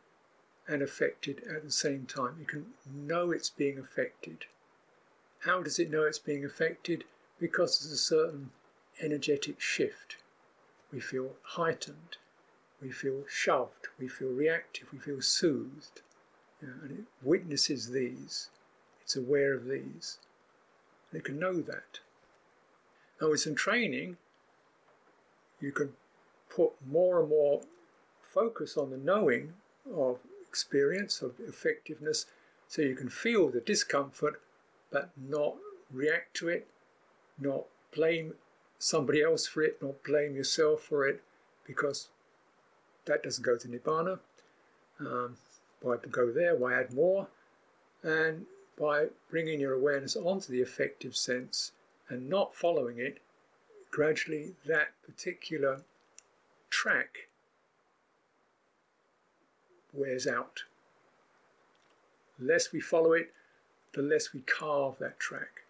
and 0.72 0.82
affected 0.82 1.42
at 1.54 1.62
the 1.62 1.70
same 1.70 2.06
time. 2.06 2.36
It 2.40 2.48
can 2.48 2.66
know 2.90 3.30
it's 3.30 3.50
being 3.50 3.78
affected. 3.78 4.46
How 5.40 5.62
does 5.62 5.78
it 5.78 5.90
know 5.90 6.04
it's 6.04 6.18
being 6.18 6.44
affected? 6.44 7.04
Because 7.38 7.78
there's 7.78 7.92
a 7.92 7.96
certain 7.96 8.50
energetic 9.00 9.60
shift 9.60 10.16
we 10.92 11.00
feel 11.00 11.30
heightened, 11.42 12.16
we 12.80 12.90
feel 12.90 13.24
shoved, 13.28 13.88
we 13.98 14.08
feel 14.08 14.28
reactive, 14.28 14.88
we 14.92 14.98
feel 14.98 15.20
soothed. 15.20 16.02
You 16.60 16.68
know, 16.68 16.74
and 16.82 16.98
it 17.00 17.04
witnesses 17.22 17.90
these, 17.90 18.50
it's 19.02 19.16
aware 19.16 19.54
of 19.54 19.66
these, 19.66 20.18
and 21.10 21.20
it 21.20 21.24
can 21.24 21.38
know 21.38 21.60
that. 21.60 22.00
Now, 23.20 23.30
with 23.30 23.40
some 23.40 23.54
training, 23.54 24.16
you 25.60 25.72
can 25.72 25.94
put 26.48 26.72
more 26.86 27.20
and 27.20 27.28
more 27.28 27.62
focus 28.22 28.76
on 28.76 28.90
the 28.90 28.96
knowing 28.96 29.54
of 29.94 30.18
experience, 30.52 31.22
of 31.22 31.32
effectiveness, 31.40 32.26
so 32.68 32.82
you 32.82 32.94
can 32.94 33.08
feel 33.08 33.48
the 33.48 33.60
discomfort 33.60 34.38
but 34.90 35.08
not 35.16 35.54
react 35.90 36.36
to 36.36 36.48
it, 36.48 36.68
not 37.38 37.64
blame 37.94 38.34
somebody 38.78 39.22
else 39.22 39.46
for 39.46 39.62
it, 39.62 39.80
not 39.80 40.02
blame 40.04 40.34
yourself 40.34 40.82
for 40.82 41.08
it, 41.08 41.22
because 41.66 42.10
that 43.06 43.22
doesn't 43.22 43.44
go 43.44 43.56
to 43.56 43.66
Nibbana. 43.66 44.18
Um, 45.00 45.36
why 45.80 45.96
go 46.10 46.30
there? 46.30 46.54
Why 46.54 46.78
add 46.78 46.92
more? 46.92 47.28
And 48.02 48.44
by 48.78 49.06
bringing 49.30 49.58
your 49.58 49.72
awareness 49.72 50.14
onto 50.14 50.52
the 50.52 50.60
effective 50.60 51.16
sense 51.16 51.72
and 52.10 52.28
not 52.28 52.54
following 52.54 52.98
it, 52.98 53.18
gradually 53.90 54.52
that 54.66 54.88
particular 55.06 55.80
track 56.68 57.28
wears 59.92 60.26
out. 60.26 60.62
The 62.38 62.46
less 62.46 62.72
we 62.72 62.80
follow 62.80 63.12
it, 63.12 63.32
the 63.94 64.02
less 64.02 64.32
we 64.32 64.40
carve 64.40 64.98
that 64.98 65.18
track. 65.20 65.62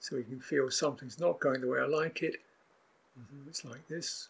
So 0.00 0.16
we 0.16 0.24
can 0.24 0.40
feel 0.40 0.70
something's 0.70 1.20
not 1.20 1.40
going 1.40 1.60
the 1.60 1.68
way 1.68 1.78
I 1.80 1.86
like 1.86 2.22
it, 2.22 2.36
Mm-hmm. 3.18 3.48
It's 3.48 3.64
like 3.64 3.86
this. 3.88 4.28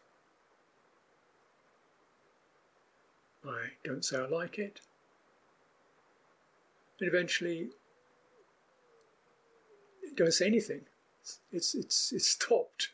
I 3.46 3.70
don't 3.84 4.04
say 4.04 4.18
I 4.18 4.26
like 4.26 4.58
it. 4.58 4.80
and 7.00 7.08
eventually 7.08 7.70
it 10.02 10.16
don't 10.16 10.32
say 10.32 10.46
anything. 10.46 10.82
It's 11.52 11.74
it's 11.74 12.12
it's 12.12 12.26
stopped. 12.26 12.90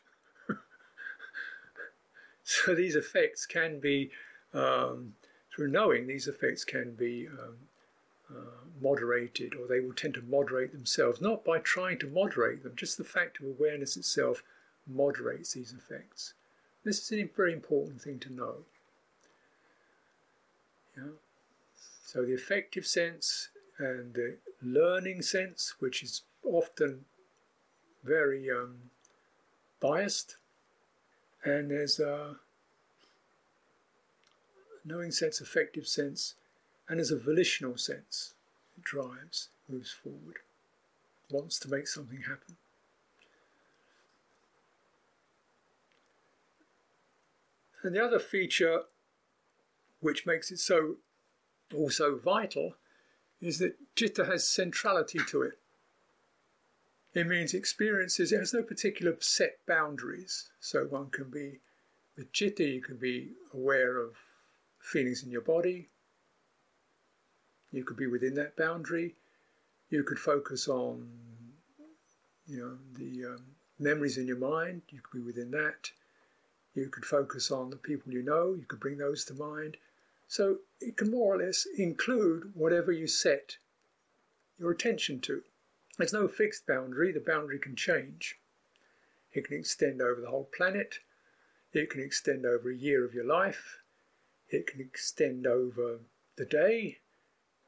so 2.43 2.73
these 2.73 2.95
effects 2.95 3.45
can 3.45 3.79
be 3.79 4.09
um, 4.53 5.13
through 5.59 5.67
knowing 5.67 6.07
these 6.07 6.25
effects 6.25 6.63
can 6.63 6.93
be 6.93 7.27
um, 7.27 7.55
uh, 8.33 8.63
moderated, 8.81 9.53
or 9.55 9.67
they 9.67 9.81
will 9.81 9.91
tend 9.91 10.13
to 10.13 10.21
moderate 10.21 10.71
themselves, 10.71 11.19
not 11.19 11.43
by 11.43 11.59
trying 11.59 11.99
to 11.99 12.07
moderate 12.07 12.63
them, 12.63 12.71
just 12.77 12.97
the 12.97 13.03
fact 13.03 13.41
of 13.41 13.45
awareness 13.45 13.97
itself 13.97 14.41
moderates 14.87 15.51
these 15.51 15.73
effects. 15.73 16.33
This 16.85 16.99
is 16.99 17.11
a 17.11 17.23
very 17.35 17.51
important 17.51 18.01
thing 18.01 18.19
to 18.19 18.33
know. 18.33 18.53
Yeah. 20.95 21.11
So 22.05 22.23
the 22.23 22.35
affective 22.35 22.87
sense 22.87 23.49
and 23.79 24.13
the 24.13 24.37
learning 24.61 25.23
sense, 25.23 25.73
which 25.79 26.01
is 26.01 26.21
often 26.41 27.03
very 28.05 28.49
um, 28.49 28.75
biased, 29.81 30.37
and 31.43 31.69
there's 31.69 31.99
a 31.99 32.37
knowing 34.89 35.11
sense, 35.11 35.39
affective 35.39 35.87
sense, 35.87 36.33
and 36.87 36.99
as 36.99 37.11
a 37.11 37.17
volitional 37.17 37.77
sense. 37.77 38.33
It 38.75 38.83
drives, 38.83 39.49
moves 39.69 39.91
forward, 39.91 40.39
wants 41.29 41.59
to 41.59 41.69
make 41.69 41.87
something 41.87 42.21
happen. 42.21 42.57
And 47.83 47.95
the 47.95 48.03
other 48.03 48.19
feature 48.19 48.81
which 50.01 50.25
makes 50.25 50.51
it 50.51 50.59
so 50.59 50.95
also 51.73 52.17
vital 52.17 52.75
is 53.41 53.59
that 53.59 53.75
citta 53.95 54.25
has 54.25 54.47
centrality 54.47 55.19
to 55.29 55.43
it. 55.43 55.59
It 57.13 57.27
means 57.27 57.53
experiences, 57.53 58.31
it 58.31 58.39
has 58.39 58.53
no 58.53 58.63
particular 58.63 59.15
set 59.19 59.59
boundaries. 59.67 60.49
So 60.59 60.85
one 60.85 61.09
can 61.09 61.29
be, 61.29 61.59
with 62.17 62.31
citta, 62.33 62.63
you 62.63 62.81
can 62.81 62.97
be 62.97 63.33
aware 63.53 63.97
of 63.97 64.15
feelings 64.79 65.23
in 65.23 65.31
your 65.31 65.41
body. 65.41 65.89
You 67.71 67.83
could 67.83 67.97
be 67.97 68.07
within 68.07 68.33
that 68.35 68.57
boundary. 68.57 69.15
You 69.89 70.03
could 70.03 70.19
focus 70.19 70.67
on, 70.67 71.07
you 72.47 72.57
know, 72.57 72.77
the 72.93 73.33
um, 73.33 73.43
memories 73.79 74.17
in 74.17 74.27
your 74.27 74.37
mind. 74.37 74.81
You 74.89 75.01
could 75.01 75.19
be 75.19 75.25
within 75.25 75.51
that. 75.51 75.91
You 76.73 76.89
could 76.89 77.05
focus 77.05 77.51
on 77.51 77.69
the 77.69 77.75
people 77.75 78.13
you 78.13 78.23
know. 78.23 78.53
You 78.53 78.65
could 78.67 78.79
bring 78.79 78.97
those 78.97 79.25
to 79.25 79.33
mind. 79.33 79.77
So 80.27 80.57
it 80.79 80.97
can 80.97 81.11
more 81.11 81.35
or 81.35 81.45
less 81.45 81.65
include 81.77 82.51
whatever 82.53 82.91
you 82.91 83.07
set 83.07 83.57
your 84.59 84.71
attention 84.71 85.21
to. 85.21 85.41
There's 85.97 86.13
no 86.13 86.27
fixed 86.27 86.67
boundary, 86.67 87.11
the 87.11 87.19
boundary 87.19 87.59
can 87.59 87.75
change. 87.75 88.37
It 89.33 89.47
can 89.47 89.57
extend 89.57 90.01
over 90.01 90.21
the 90.21 90.29
whole 90.29 90.49
planet, 90.55 90.99
it 91.73 91.89
can 91.89 92.01
extend 92.01 92.45
over 92.45 92.69
a 92.69 92.75
year 92.75 93.05
of 93.05 93.13
your 93.13 93.25
life, 93.25 93.79
it 94.49 94.67
can 94.67 94.81
extend 94.81 95.45
over 95.47 95.99
the 96.35 96.45
day, 96.45 96.97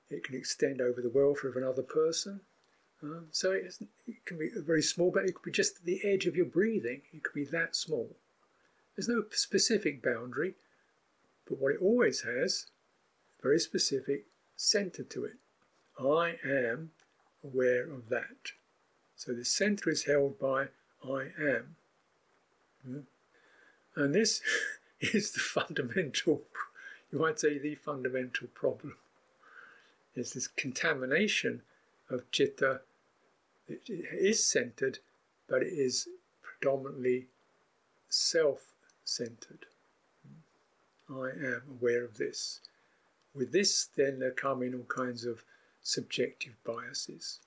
it 0.10 0.24
can 0.24 0.36
extend 0.36 0.82
over 0.82 1.02
the 1.02 1.10
welfare 1.10 1.50
of 1.50 1.56
another 1.56 1.84
person. 1.84 2.42
Um, 3.04 3.28
so 3.32 3.52
it, 3.52 3.74
it 4.08 4.26
can 4.26 4.38
be 4.38 4.50
very 4.56 4.84
small, 4.84 5.12
but 5.12 5.26
it 5.26 5.34
could 5.34 5.46
be 5.46 5.52
just 5.52 5.86
the 5.86 6.02
edge 6.04 6.26
of 6.28 6.36
your 6.36 6.46
breathing, 6.46 7.02
it 7.14 7.24
could 7.24 7.34
be 7.34 7.46
that 7.46 7.76
small. 7.76 8.16
There's 8.96 9.08
no 9.08 9.24
specific 9.32 10.04
boundary, 10.04 10.56
but 11.48 11.60
what 11.60 11.74
it 11.74 11.82
always 11.82 12.22
has, 12.22 12.68
very 13.42 13.60
specific 13.60 14.26
center 14.56 15.04
to 15.04 15.26
it. 15.26 15.38
I 16.00 16.36
am 16.44 16.92
aware 17.44 17.84
of 17.84 18.10
that. 18.10 18.52
So 19.16 19.34
the 19.34 19.46
center 19.46 19.90
is 19.90 20.06
held 20.06 20.40
by 20.40 20.68
I 21.04 21.30
am. 21.40 21.76
Hmm? 22.86 23.00
And 23.96 24.16
this 24.16 24.42
is 25.00 25.32
the 25.32 25.40
fundamental, 25.40 26.44
you 27.12 27.20
might 27.20 27.40
say, 27.40 27.58
the 27.58 27.76
fundamental 27.76 28.48
problem. 28.54 28.96
Is 30.16 30.34
this 30.34 30.48
contamination 30.48 31.62
of 32.12 32.24
citta. 32.32 32.82
It 33.68 33.82
is 33.88 34.44
centered, 34.44 35.00
but 35.48 35.62
it 35.64 35.74
is 35.74 36.08
predominantly 36.42 37.28
self 38.10 38.74
centered. 39.06 39.66
I 41.10 41.30
am 41.30 41.62
aware 41.70 42.04
of 42.04 42.18
this. 42.18 42.62
With 43.34 43.52
this, 43.52 43.88
then 43.96 44.20
there 44.20 44.32
come 44.32 44.62
in 44.62 44.74
all 44.74 44.84
kinds 44.84 45.26
of 45.26 45.44
subjective 45.82 46.54
biases 46.64 47.40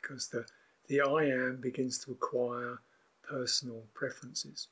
because 0.00 0.28
the, 0.28 0.46
the 0.88 1.00
I 1.00 1.24
am 1.24 1.56
begins 1.60 1.98
to 2.04 2.12
acquire 2.12 2.80
personal 3.28 3.82
preferences. 3.94 4.68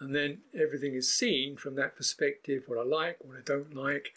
And 0.00 0.14
then 0.14 0.38
everything 0.54 0.94
is 0.94 1.12
seen 1.12 1.56
from 1.56 1.74
that 1.74 1.96
perspective 1.96 2.64
what 2.66 2.78
I 2.78 2.84
like, 2.84 3.18
what 3.20 3.36
I 3.36 3.42
don't 3.44 3.74
like. 3.74 4.14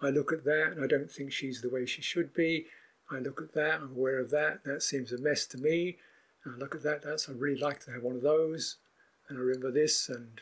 I 0.00 0.10
look 0.10 0.32
at 0.32 0.44
that 0.44 0.72
and 0.72 0.84
I 0.84 0.86
don't 0.86 1.10
think 1.10 1.32
she's 1.32 1.62
the 1.62 1.70
way 1.70 1.86
she 1.86 2.02
should 2.02 2.34
be. 2.34 2.66
I 3.10 3.18
look 3.18 3.40
at 3.40 3.54
that, 3.54 3.80
I'm 3.80 3.96
aware 3.96 4.18
of 4.18 4.30
that, 4.30 4.64
that 4.64 4.82
seems 4.82 5.12
a 5.12 5.18
mess 5.18 5.46
to 5.46 5.58
me. 5.58 5.98
And 6.44 6.54
I 6.54 6.58
look 6.58 6.74
at 6.74 6.82
that, 6.82 7.02
that's 7.02 7.28
I 7.28 7.32
really 7.32 7.60
like 7.60 7.80
to 7.84 7.92
have 7.92 8.02
one 8.02 8.16
of 8.16 8.22
those. 8.22 8.76
And 9.28 9.38
I 9.38 9.40
remember 9.40 9.70
this 9.70 10.08
and 10.08 10.40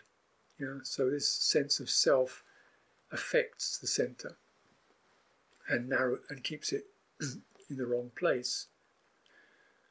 you 0.58 0.66
know, 0.66 0.80
so 0.82 1.08
this 1.08 1.28
sense 1.28 1.80
of 1.80 1.88
self 1.88 2.42
affects 3.10 3.78
the 3.78 3.86
center 3.86 4.36
and 5.68 5.88
narrow 5.88 6.18
and 6.28 6.44
keeps 6.44 6.72
it 6.72 6.84
in 7.70 7.76
the 7.76 7.86
wrong 7.86 8.10
place. 8.18 8.66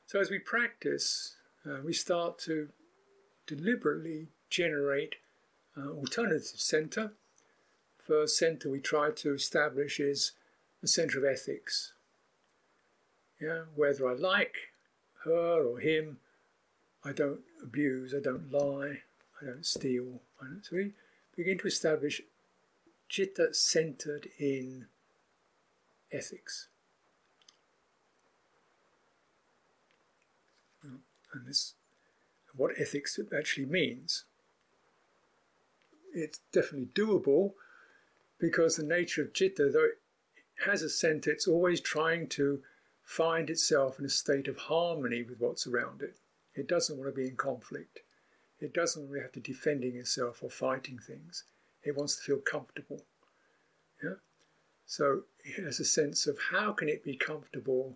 So 0.06 0.20
as 0.20 0.30
we 0.30 0.40
practice, 0.40 1.36
uh, 1.66 1.78
we 1.84 1.94
start 1.94 2.40
to 2.40 2.70
deliberately 3.48 4.28
generate 4.50 5.16
uh, 5.78 5.90
alternative 5.90 6.60
center. 6.60 7.14
First 7.98 8.38
center 8.38 8.70
we 8.70 8.80
try 8.80 9.12
to 9.12 9.34
establish 9.34 10.00
is 10.00 10.32
the 10.82 10.88
center 10.88 11.20
of 11.20 11.26
ethics. 11.26 11.94
Yeah, 13.40 13.64
whether 13.76 14.08
I 14.10 14.14
like 14.14 14.56
her 15.24 15.64
or 15.64 15.80
him, 15.80 16.18
I 17.04 17.12
don't 17.12 17.42
abuse, 17.64 18.14
I 18.14 18.20
don't 18.20 18.52
lie, 18.52 19.02
I 19.42 19.46
don't 19.46 19.66
steal. 19.66 20.22
I 20.42 20.46
don't. 20.46 20.66
So 20.66 20.76
we 20.76 20.92
begin 21.36 21.58
to 21.60 21.68
establish 21.68 22.22
citta 23.10 23.54
centered 23.54 24.30
in 24.38 24.88
ethics. 26.12 26.68
And 31.32 31.48
this, 31.48 31.76
what 32.56 32.72
ethics 32.80 33.20
actually 33.38 33.66
means. 33.66 34.26
It's 36.14 36.40
definitely 36.52 36.90
doable 36.94 37.54
because 38.40 38.76
the 38.76 38.84
nature 38.84 39.22
of 39.22 39.32
citta, 39.36 39.70
though 39.70 39.86
it 39.86 40.00
has 40.66 40.82
a 40.82 40.90
center, 40.90 41.32
it's 41.32 41.48
always 41.48 41.82
trying 41.82 42.28
to 42.30 42.62
find 43.04 43.50
itself 43.50 44.00
in 44.00 44.06
a 44.06 44.10
state 44.10 44.48
of 44.48 44.58
harmony 44.58 45.24
with 45.24 45.40
what's 45.40 45.68
around 45.68 46.02
it. 46.02 46.18
It 46.56 46.68
doesn't 46.68 46.98
want 46.98 47.10
to 47.10 47.22
be 47.22 47.28
in 47.28 47.36
conflict. 47.36 48.00
It 48.60 48.74
doesn't 48.74 49.10
really 49.10 49.22
have 49.22 49.32
to 49.34 49.40
defending 49.40 49.96
itself 49.96 50.44
or 50.44 50.50
fighting 50.50 51.00
things. 51.00 51.44
It 51.84 51.96
wants 51.96 52.18
to 52.18 52.22
feel 52.22 52.40
comfortable. 52.40 53.04
Yeah? 54.04 54.16
So 54.86 55.24
it 55.44 55.64
has 55.64 55.80
a 55.80 55.86
sense 55.86 56.28
of 56.28 56.38
how 56.52 56.74
can 56.74 56.90
it 56.90 57.04
be 57.04 57.16
comfortable, 57.16 57.96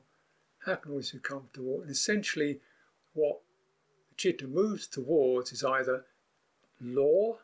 how 0.65 0.75
can 0.75 0.93
it 0.93 1.11
be 1.11 1.19
comfortable, 1.19 1.81
and 1.81 1.91
essentially 1.91 2.59
what 3.13 3.41
the 4.09 4.15
citta 4.17 4.47
moves 4.47 4.87
towards 4.87 5.51
is 5.51 5.63
either 5.63 6.05
law, 6.79 7.39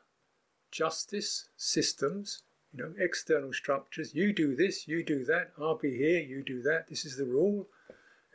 justice, 0.72 1.50
systems, 1.58 2.44
you 2.74 2.84
know, 2.84 2.94
external 3.00 3.54
structures. 3.54 4.14
You 4.14 4.34
do 4.34 4.56
this, 4.56 4.88
you 4.88 5.04
do 5.04 5.26
that. 5.26 5.52
I'll 5.60 5.78
be 5.78 5.98
here, 5.98 6.20
you 6.20 6.44
do 6.44 6.62
that. 6.64 6.88
This 6.88 7.06
is 7.06 7.18
the 7.18 7.26
rule. 7.26 7.68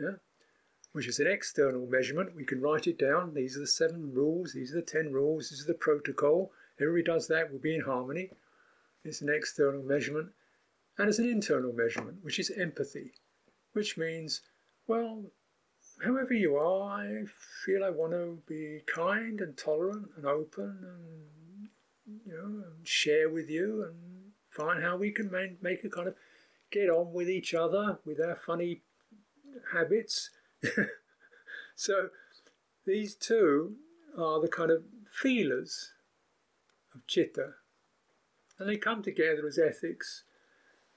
Yeah? 0.00 0.16
which 0.94 1.08
is 1.08 1.18
an 1.18 1.26
external 1.26 1.88
measurement. 1.88 2.36
We 2.36 2.44
can 2.44 2.60
write 2.60 2.86
it 2.86 3.00
down. 3.00 3.34
These 3.34 3.56
are 3.56 3.60
the 3.60 3.66
seven 3.66 4.14
rules, 4.14 4.52
these 4.52 4.70
are 4.72 4.76
the 4.76 4.82
ten 4.82 5.12
rules, 5.12 5.50
this 5.50 5.58
is 5.58 5.66
the 5.66 5.74
protocol. 5.74 6.52
Everybody 6.80 7.02
does 7.02 7.26
that, 7.26 7.50
we'll 7.50 7.60
be 7.60 7.74
in 7.74 7.80
harmony. 7.80 8.30
It's 9.02 9.20
an 9.20 9.28
external 9.28 9.82
measurement. 9.82 10.28
And 10.96 11.08
it's 11.08 11.18
an 11.18 11.28
internal 11.28 11.72
measurement, 11.72 12.18
which 12.22 12.38
is 12.38 12.50
empathy, 12.50 13.14
which 13.72 13.98
means, 13.98 14.42
well, 14.86 15.24
however 16.04 16.32
you 16.32 16.54
are, 16.54 17.00
I 17.00 17.24
feel 17.66 17.82
I 17.82 17.90
want 17.90 18.12
to 18.12 18.38
be 18.46 18.82
kind 18.86 19.40
and 19.40 19.56
tolerant 19.56 20.10
and 20.16 20.26
open 20.26 20.78
and, 20.80 21.43
you 22.06 22.32
know, 22.32 22.64
and 22.66 22.86
share 22.86 23.28
with 23.28 23.48
you 23.48 23.84
and 23.84 23.94
find 24.50 24.82
how 24.82 24.96
we 24.96 25.10
can 25.10 25.30
make 25.60 25.84
a 25.84 25.88
kind 25.88 26.08
of 26.08 26.14
get 26.70 26.88
on 26.88 27.12
with 27.12 27.28
each 27.28 27.54
other 27.54 27.98
with 28.04 28.20
our 28.20 28.36
funny 28.36 28.82
habits 29.72 30.30
so 31.74 32.10
these 32.86 33.14
two 33.14 33.76
are 34.18 34.40
the 34.40 34.48
kind 34.48 34.70
of 34.70 34.84
feelers 35.10 35.92
of 36.94 37.06
chitta, 37.06 37.54
and 38.58 38.68
they 38.68 38.76
come 38.76 39.02
together 39.02 39.46
as 39.46 39.58
ethics. 39.58 40.24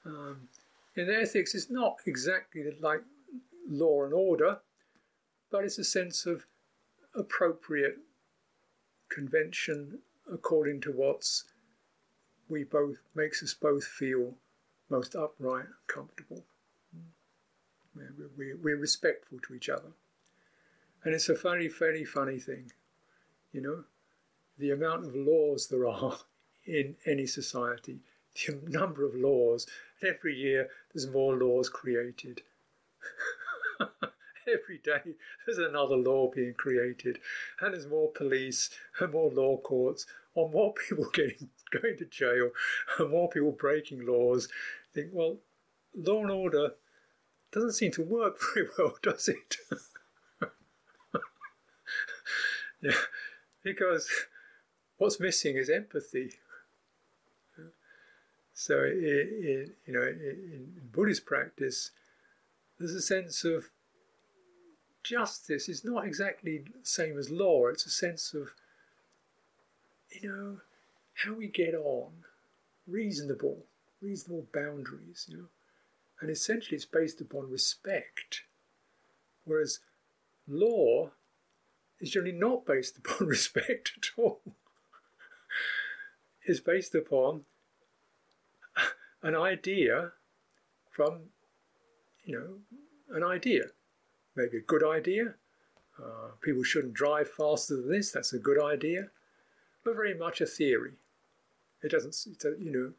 Um, 0.05 0.49
in 0.95 1.09
ethics, 1.09 1.55
it's 1.55 1.69
not 1.69 1.97
exactly 2.05 2.63
like 2.79 3.01
law 3.67 4.03
and 4.03 4.13
order, 4.13 4.59
but 5.51 5.63
it's 5.63 5.77
a 5.77 5.83
sense 5.83 6.25
of 6.25 6.45
appropriate 7.15 7.97
convention 9.09 9.99
according 10.31 10.81
to 10.81 10.91
what's 10.91 11.45
we 12.49 12.63
both 12.63 12.97
makes 13.13 13.43
us 13.43 13.53
both 13.53 13.83
feel 13.83 14.35
most 14.89 15.15
upright 15.15 15.65
and 15.65 15.73
comfortable. 15.87 16.45
Mm. 16.95 18.29
We're, 18.37 18.57
we're 18.57 18.77
respectful 18.77 19.39
to 19.47 19.53
each 19.53 19.69
other. 19.69 19.91
And 21.03 21.13
it's 21.13 21.29
a 21.29 21.35
funny, 21.35 21.67
very 21.67 22.05
funny 22.05 22.39
thing, 22.39 22.71
you 23.51 23.61
know, 23.61 23.83
the 24.57 24.71
amount 24.71 25.05
of 25.05 25.15
laws 25.15 25.67
there 25.67 25.87
are 25.87 26.17
in 26.65 26.95
any 27.05 27.25
society, 27.25 27.99
the 28.47 28.59
number 28.67 29.05
of 29.05 29.15
laws. 29.15 29.67
And 30.01 30.13
every 30.13 30.35
year 30.35 30.69
there's 30.93 31.07
more 31.07 31.35
laws 31.35 31.69
created. 31.69 32.41
Every 34.63 34.77
day 34.77 35.15
there's 35.45 35.57
another 35.57 35.95
law 35.95 36.31
being 36.33 36.53
created, 36.53 37.19
and 37.59 37.73
there's 37.73 37.87
more 37.87 38.11
police 38.11 38.69
and 38.99 39.11
more 39.11 39.31
law 39.31 39.57
courts, 39.57 40.05
or 40.33 40.49
more 40.49 40.73
people 40.87 41.09
getting 41.13 41.49
going 41.71 41.97
to 41.97 42.05
jail, 42.05 42.51
and 42.97 43.09
more 43.09 43.29
people 43.29 43.51
breaking 43.51 44.05
laws. 44.05 44.47
Think, 44.93 45.09
well, 45.11 45.37
law 45.95 46.21
and 46.21 46.31
order 46.31 46.71
doesn't 47.51 47.73
seem 47.73 47.91
to 47.93 48.01
work 48.01 48.37
very 48.53 48.67
well, 48.77 48.97
does 49.01 49.27
it? 49.27 49.57
yeah, 52.81 52.91
because 53.63 54.09
what's 54.97 55.19
missing 55.19 55.55
is 55.55 55.69
empathy. 55.69 56.33
So, 58.53 58.85
you 58.85 59.73
know, 59.87 60.01
in 60.01 60.71
Buddhist 60.91 61.27
practice, 61.27 61.91
there's 62.79 62.95
a 62.95 63.01
sense 63.01 63.43
of 63.43 63.69
justice. 65.07 65.69
is 65.69 65.85
not 65.85 66.05
exactly 66.05 66.59
the 66.59 66.73
same 66.83 67.17
as 67.17 67.29
law. 67.29 67.67
It's 67.67 67.85
a 67.85 67.89
sense 67.89 68.33
of, 68.33 68.49
you 70.09 70.29
know, 70.29 70.57
how 71.13 71.33
we 71.33 71.47
get 71.47 71.73
on, 71.73 72.11
reasonable, 72.87 73.65
reasonable 74.01 74.47
boundaries. 74.53 75.25
You 75.29 75.37
know, 75.37 75.47
and 76.21 76.29
essentially 76.29 76.75
it's 76.75 76.85
based 76.85 77.21
upon 77.21 77.49
respect, 77.49 78.43
whereas 79.45 79.79
law 80.47 81.11
is 81.99 82.11
generally 82.11 82.37
not 82.37 82.65
based 82.65 82.97
upon 83.03 83.27
respect 83.27 83.93
at 83.97 84.09
all. 84.17 84.41
it's 86.45 86.59
based 86.59 86.95
upon 86.95 87.45
an 89.23 89.35
idea 89.35 90.11
from, 90.91 91.29
you 92.23 92.37
know, 92.37 93.15
an 93.15 93.23
idea, 93.23 93.65
maybe 94.37 94.57
a 94.57 94.61
good 94.61 94.83
idea. 94.83 95.33
Uh, 95.99 96.29
people 96.41 96.63
shouldn't 96.63 96.93
drive 96.93 97.29
faster 97.29 97.75
than 97.75 97.89
this. 97.91 98.11
That's 98.11 98.31
a 98.31 98.39
good 98.39 98.63
idea, 98.63 99.09
but 99.83 99.95
very 99.95 100.13
much 100.13 100.39
a 100.39 100.45
theory. 100.45 100.93
It 101.83 101.91
doesn't, 101.91 102.15
you 102.59 102.71
know, 102.71 102.93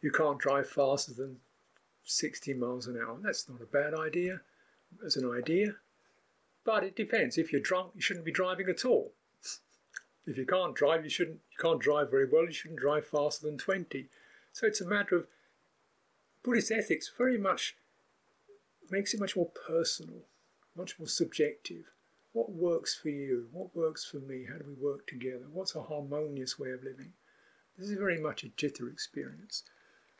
you 0.00 0.10
can't 0.10 0.38
drive 0.38 0.68
faster 0.68 1.12
than 1.12 1.36
60 2.04 2.54
miles 2.54 2.86
an 2.86 2.96
hour. 2.96 3.18
That's 3.22 3.48
not 3.48 3.60
a 3.60 3.66
bad 3.66 3.94
idea 3.94 4.40
as 5.04 5.16
an 5.16 5.30
idea, 5.30 5.76
but 6.64 6.82
it 6.82 6.96
depends. 6.96 7.36
If 7.36 7.52
you're 7.52 7.60
drunk, 7.60 7.92
you 7.94 8.00
shouldn't 8.00 8.24
be 8.24 8.32
driving 8.32 8.68
at 8.68 8.84
all. 8.84 9.12
If 10.26 10.36
you 10.36 10.46
can't 10.46 10.74
drive, 10.74 11.04
you 11.04 11.10
shouldn't. 11.10 11.40
You 11.50 11.58
can't 11.58 11.80
drive 11.80 12.10
very 12.10 12.26
well. 12.30 12.44
You 12.44 12.52
shouldn't 12.52 12.80
drive 12.80 13.06
faster 13.06 13.46
than 13.46 13.58
20. 13.58 14.08
So 14.52 14.66
it's 14.66 14.80
a 14.80 14.86
matter 14.86 15.16
of 15.16 15.26
Buddhist 16.42 16.70
ethics. 16.70 17.10
Very 17.16 17.38
much 17.38 17.76
makes 18.90 19.14
it 19.14 19.20
much 19.20 19.36
more 19.36 19.50
personal, 19.66 20.22
much 20.80 20.98
more 20.98 21.08
subjective. 21.08 21.84
What 22.32 22.52
works 22.52 22.94
for 22.94 23.10
you? 23.10 23.48
What 23.52 23.76
works 23.76 24.04
for 24.04 24.18
me? 24.18 24.46
How 24.50 24.56
do 24.56 24.64
we 24.66 24.74
work 24.74 25.06
together? 25.06 25.46
What's 25.52 25.74
a 25.74 25.82
harmonious 25.82 26.58
way 26.58 26.70
of 26.70 26.82
living? 26.82 27.12
This 27.76 27.90
is 27.90 27.98
very 27.98 28.18
much 28.20 28.44
a 28.44 28.48
chitta 28.48 28.86
experience. 28.86 29.64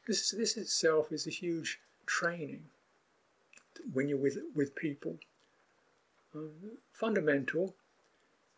This, 0.06 0.30
this 0.30 0.56
itself 0.56 1.12
is 1.12 1.26
a 1.26 1.30
huge 1.30 1.80
training 2.06 2.64
when 3.92 4.08
you're 4.08 4.18
with, 4.18 4.38
with 4.54 4.74
people. 4.74 5.18
Um, 6.34 6.78
fundamental 6.92 7.74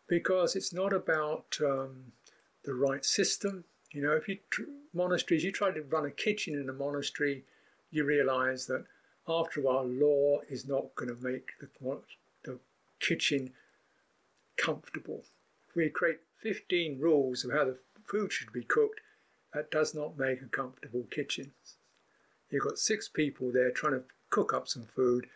because 0.07 0.55
it's 0.55 0.73
not 0.73 0.93
about 0.93 1.57
um, 1.61 2.11
the 2.65 2.73
right 2.73 3.05
system. 3.05 3.63
You 3.91 4.03
know, 4.03 4.11
if 4.11 4.27
you 4.27 4.39
tr- 4.49 4.63
monasteries, 4.93 5.43
you 5.43 5.51
try 5.51 5.71
to 5.71 5.81
run 5.81 6.05
a 6.05 6.11
kitchen 6.11 6.53
in 6.59 6.69
a 6.69 6.73
monastery, 6.73 7.45
you 7.89 8.03
realize 8.03 8.65
that 8.67 8.85
after 9.27 9.61
a 9.61 9.63
while, 9.63 9.85
law 9.85 10.39
is 10.49 10.67
not 10.67 10.95
going 10.95 11.15
to 11.15 11.23
make 11.23 11.51
the, 11.59 11.69
the 12.43 12.59
kitchen 12.99 13.51
comfortable. 14.57 15.23
If 15.69 15.75
we 15.75 15.89
create 15.89 16.19
15 16.41 16.99
rules 16.99 17.45
of 17.45 17.51
how 17.51 17.65
the 17.65 17.77
food 18.05 18.31
should 18.31 18.51
be 18.51 18.63
cooked, 18.63 18.99
that 19.53 19.71
does 19.71 19.93
not 19.93 20.17
make 20.17 20.41
a 20.41 20.45
comfortable 20.45 21.03
kitchen. 21.09 21.51
You've 22.49 22.63
got 22.63 22.77
six 22.77 23.07
people 23.07 23.51
there 23.51 23.71
trying 23.71 23.93
to 23.93 24.03
cook 24.29 24.53
up 24.53 24.67
some 24.67 24.85
food, 24.85 25.27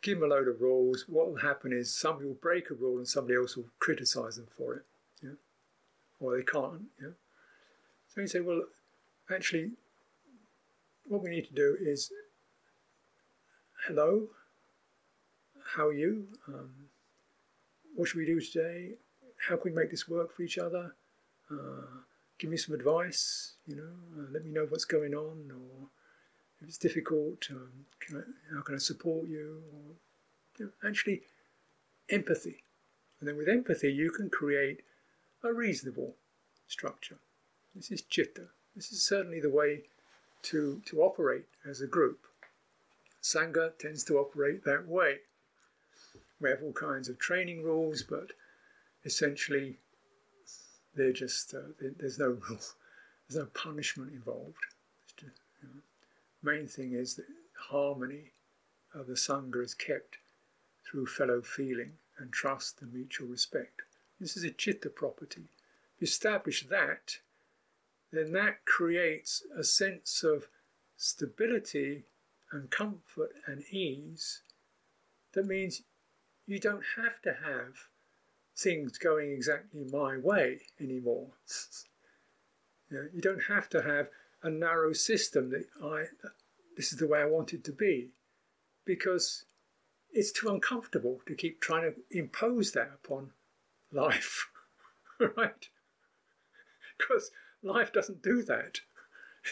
give 0.00 0.18
them 0.18 0.30
a 0.30 0.34
load 0.34 0.48
of 0.48 0.60
rules. 0.60 1.04
What 1.08 1.28
will 1.28 1.38
happen 1.38 1.72
is 1.72 1.94
somebody 1.94 2.26
will 2.26 2.34
break 2.34 2.70
a 2.70 2.74
rule 2.74 2.98
and 2.98 3.06
somebody 3.06 3.36
else 3.36 3.56
will 3.56 3.68
criticize 3.78 4.36
them 4.36 4.48
for 4.56 4.74
it. 4.74 4.82
Yeah? 5.22 5.30
Or 6.18 6.36
they 6.36 6.42
can't. 6.42 6.82
Yeah? 7.00 7.10
So 8.08 8.20
you 8.20 8.26
say, 8.26 8.40
well, 8.40 8.64
actually, 9.30 9.72
what 11.06 11.22
we 11.22 11.30
need 11.30 11.46
to 11.46 11.54
do 11.54 11.76
is 11.80 12.10
hello, 13.88 14.28
how 15.74 15.88
are 15.88 15.92
you? 15.92 16.28
Um, 16.46 16.70
what 17.96 18.08
should 18.08 18.18
we 18.18 18.26
do 18.26 18.40
today? 18.40 18.90
How 19.48 19.56
can 19.56 19.72
we 19.72 19.80
make 19.80 19.90
this 19.90 20.08
work 20.08 20.32
for 20.32 20.42
each 20.42 20.56
other? 20.56 20.94
Uh, 21.50 22.02
give 22.38 22.48
me 22.48 22.56
some 22.56 22.76
advice, 22.76 23.54
you 23.66 23.74
know, 23.74 23.90
uh, 24.16 24.26
let 24.30 24.44
me 24.44 24.52
know 24.52 24.66
what's 24.68 24.84
going 24.84 25.14
on, 25.14 25.50
or 25.50 25.88
if 26.60 26.68
it's 26.68 26.78
difficult, 26.78 27.48
um, 27.50 27.72
can 27.98 28.18
I, 28.18 28.54
how 28.54 28.62
can 28.62 28.76
I 28.76 28.78
support 28.78 29.26
you? 29.26 29.62
Or, 29.72 29.94
you 30.58 30.66
know, 30.66 30.88
actually, 30.88 31.22
empathy. 32.08 32.62
And 33.18 33.28
then 33.28 33.36
with 33.36 33.48
empathy, 33.48 33.92
you 33.92 34.12
can 34.12 34.30
create 34.30 34.82
a 35.42 35.52
reasonable 35.52 36.14
structure. 36.68 37.18
This 37.74 37.90
is 37.90 38.02
chitta. 38.02 38.46
This 38.76 38.92
is 38.92 39.02
certainly 39.02 39.40
the 39.40 39.50
way 39.50 39.82
to, 40.42 40.80
to 40.86 41.02
operate 41.02 41.46
as 41.68 41.80
a 41.80 41.88
group. 41.88 42.26
Sangha 43.22 43.76
tends 43.78 44.02
to 44.04 44.18
operate 44.18 44.64
that 44.64 44.86
way. 44.86 45.18
We 46.40 46.50
have 46.50 46.62
all 46.62 46.72
kinds 46.72 47.08
of 47.08 47.18
training 47.18 47.62
rules, 47.62 48.02
but 48.02 48.32
essentially 49.04 49.78
they're 50.94 51.12
just 51.12 51.54
uh, 51.54 51.72
there's 51.98 52.18
no 52.18 52.36
rule, 52.48 52.60
there's 53.28 53.38
no 53.38 53.46
punishment 53.54 54.12
involved. 54.12 54.66
Just, 55.16 55.32
you 55.62 55.68
know, 55.68 55.80
main 56.42 56.66
thing 56.66 56.94
is 56.94 57.14
that 57.14 57.26
harmony 57.70 58.32
of 58.92 59.06
the 59.06 59.14
sangha 59.14 59.62
is 59.64 59.74
kept 59.74 60.18
through 60.84 61.06
fellow 61.06 61.40
feeling 61.40 61.92
and 62.18 62.32
trust 62.32 62.82
and 62.82 62.92
mutual 62.92 63.28
respect. 63.28 63.82
This 64.20 64.36
is 64.36 64.44
a 64.44 64.50
chitta 64.50 64.90
property. 64.90 65.48
If 65.96 66.00
you 66.00 66.04
establish 66.06 66.66
that, 66.68 67.18
then 68.12 68.32
that 68.32 68.64
creates 68.64 69.42
a 69.56 69.64
sense 69.64 70.22
of 70.22 70.48
stability 70.96 72.04
and 72.52 72.70
comfort 72.70 73.32
and 73.46 73.62
ease 73.70 74.42
that 75.32 75.46
means 75.46 75.82
you 76.46 76.58
don't 76.58 76.84
have 76.96 77.20
to 77.22 77.30
have 77.30 77.88
things 78.56 78.98
going 78.98 79.30
exactly 79.30 79.84
my 79.90 80.18
way 80.18 80.60
anymore. 80.80 81.28
you, 82.90 82.96
know, 82.96 83.08
you 83.14 83.20
don't 83.20 83.44
have 83.48 83.68
to 83.70 83.82
have 83.82 84.08
a 84.42 84.50
narrow 84.50 84.92
system 84.92 85.50
that 85.50 85.66
I 85.82 86.04
this 86.76 86.92
is 86.92 86.98
the 86.98 87.06
way 87.06 87.20
I 87.20 87.26
want 87.26 87.52
it 87.52 87.64
to 87.64 87.72
be, 87.72 88.08
because 88.86 89.44
it's 90.10 90.32
too 90.32 90.48
uncomfortable 90.48 91.20
to 91.26 91.34
keep 91.34 91.60
trying 91.60 91.82
to 91.82 91.94
impose 92.18 92.72
that 92.72 92.90
upon 92.94 93.32
life, 93.92 94.48
right? 95.36 95.68
Because 96.96 97.30
life 97.62 97.92
doesn't 97.92 98.22
do 98.22 98.42
that. 98.42 98.80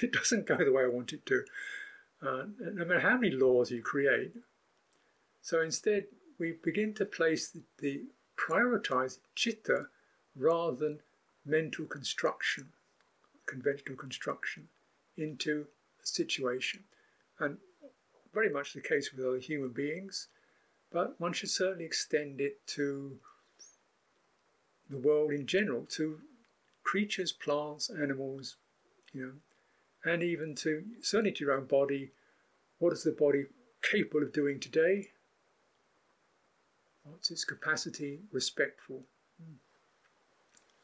It 0.01 0.13
doesn't 0.13 0.47
go 0.47 0.57
the 0.57 0.73
way 0.73 0.85
I 0.85 0.89
want 0.89 1.13
it 1.13 1.27
to, 1.27 1.45
uh, 2.23 2.45
no 2.59 2.85
matter 2.85 3.01
how 3.01 3.17
many 3.17 3.31
laws 3.31 3.71
you 3.71 3.83
create. 3.83 4.33
So 5.43 5.63
instead, 5.63 6.05
we 6.39 6.57
begin 6.63 6.95
to 6.95 7.05
place 7.05 7.49
the, 7.49 7.63
the 7.79 8.03
prioritize 8.37 9.19
chitta 9.35 9.87
rather 10.37 10.77
than 10.77 11.01
mental 11.45 11.87
construction, 11.87 12.69
conventional 13.47 13.97
construction, 13.97 14.69
into 15.17 15.67
a 16.03 16.07
situation. 16.07 16.85
And 17.39 17.59
very 18.33 18.51
much 18.51 18.73
the 18.73 18.81
case 18.81 19.13
with 19.13 19.25
other 19.25 19.39
human 19.39 19.71
beings, 19.71 20.29
but 20.93 21.21
one 21.21 21.33
should 21.33 21.51
certainly 21.51 21.85
extend 21.85 22.41
it 22.41 22.67
to 22.69 23.19
the 24.89 24.99
world 24.99 25.33
in 25.33 25.47
general, 25.47 25.87
to 25.91 26.21
creatures, 26.83 27.33
plants, 27.33 27.91
animals, 27.91 28.57
you 29.13 29.23
know, 29.23 29.33
and 30.05 30.23
even 30.23 30.55
to 30.57 30.85
certainly 31.01 31.33
to 31.33 31.45
your 31.45 31.55
own 31.55 31.67
body, 31.67 32.13
What 32.81 32.95
is 32.95 33.03
the 33.03 33.13
body 33.13 33.45
capable 33.83 34.23
of 34.23 34.33
doing 34.33 34.59
today? 34.59 35.09
What's 37.05 37.31
its 37.31 37.45
capacity 37.45 38.21
respectful? 38.33 39.03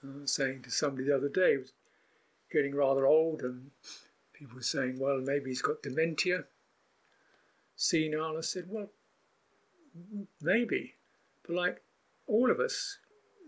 I 0.04 0.20
was 0.20 0.32
saying 0.32 0.62
to 0.62 0.70
somebody 0.70 1.08
the 1.08 1.16
other 1.16 1.30
day, 1.30 1.52
he 1.52 1.56
was 1.56 1.72
getting 2.52 2.74
rather 2.74 3.06
old, 3.06 3.40
and 3.40 3.70
people 4.34 4.56
were 4.56 4.62
saying, 4.62 4.98
well, 5.00 5.20
maybe 5.20 5.48
he's 5.48 5.62
got 5.62 5.82
dementia, 5.82 6.44
senile. 7.76 8.36
I 8.36 8.42
said, 8.42 8.66
well, 8.68 8.90
maybe. 10.42 10.94
But 11.46 11.56
like 11.56 11.82
all 12.26 12.50
of 12.50 12.60
us, 12.60 12.98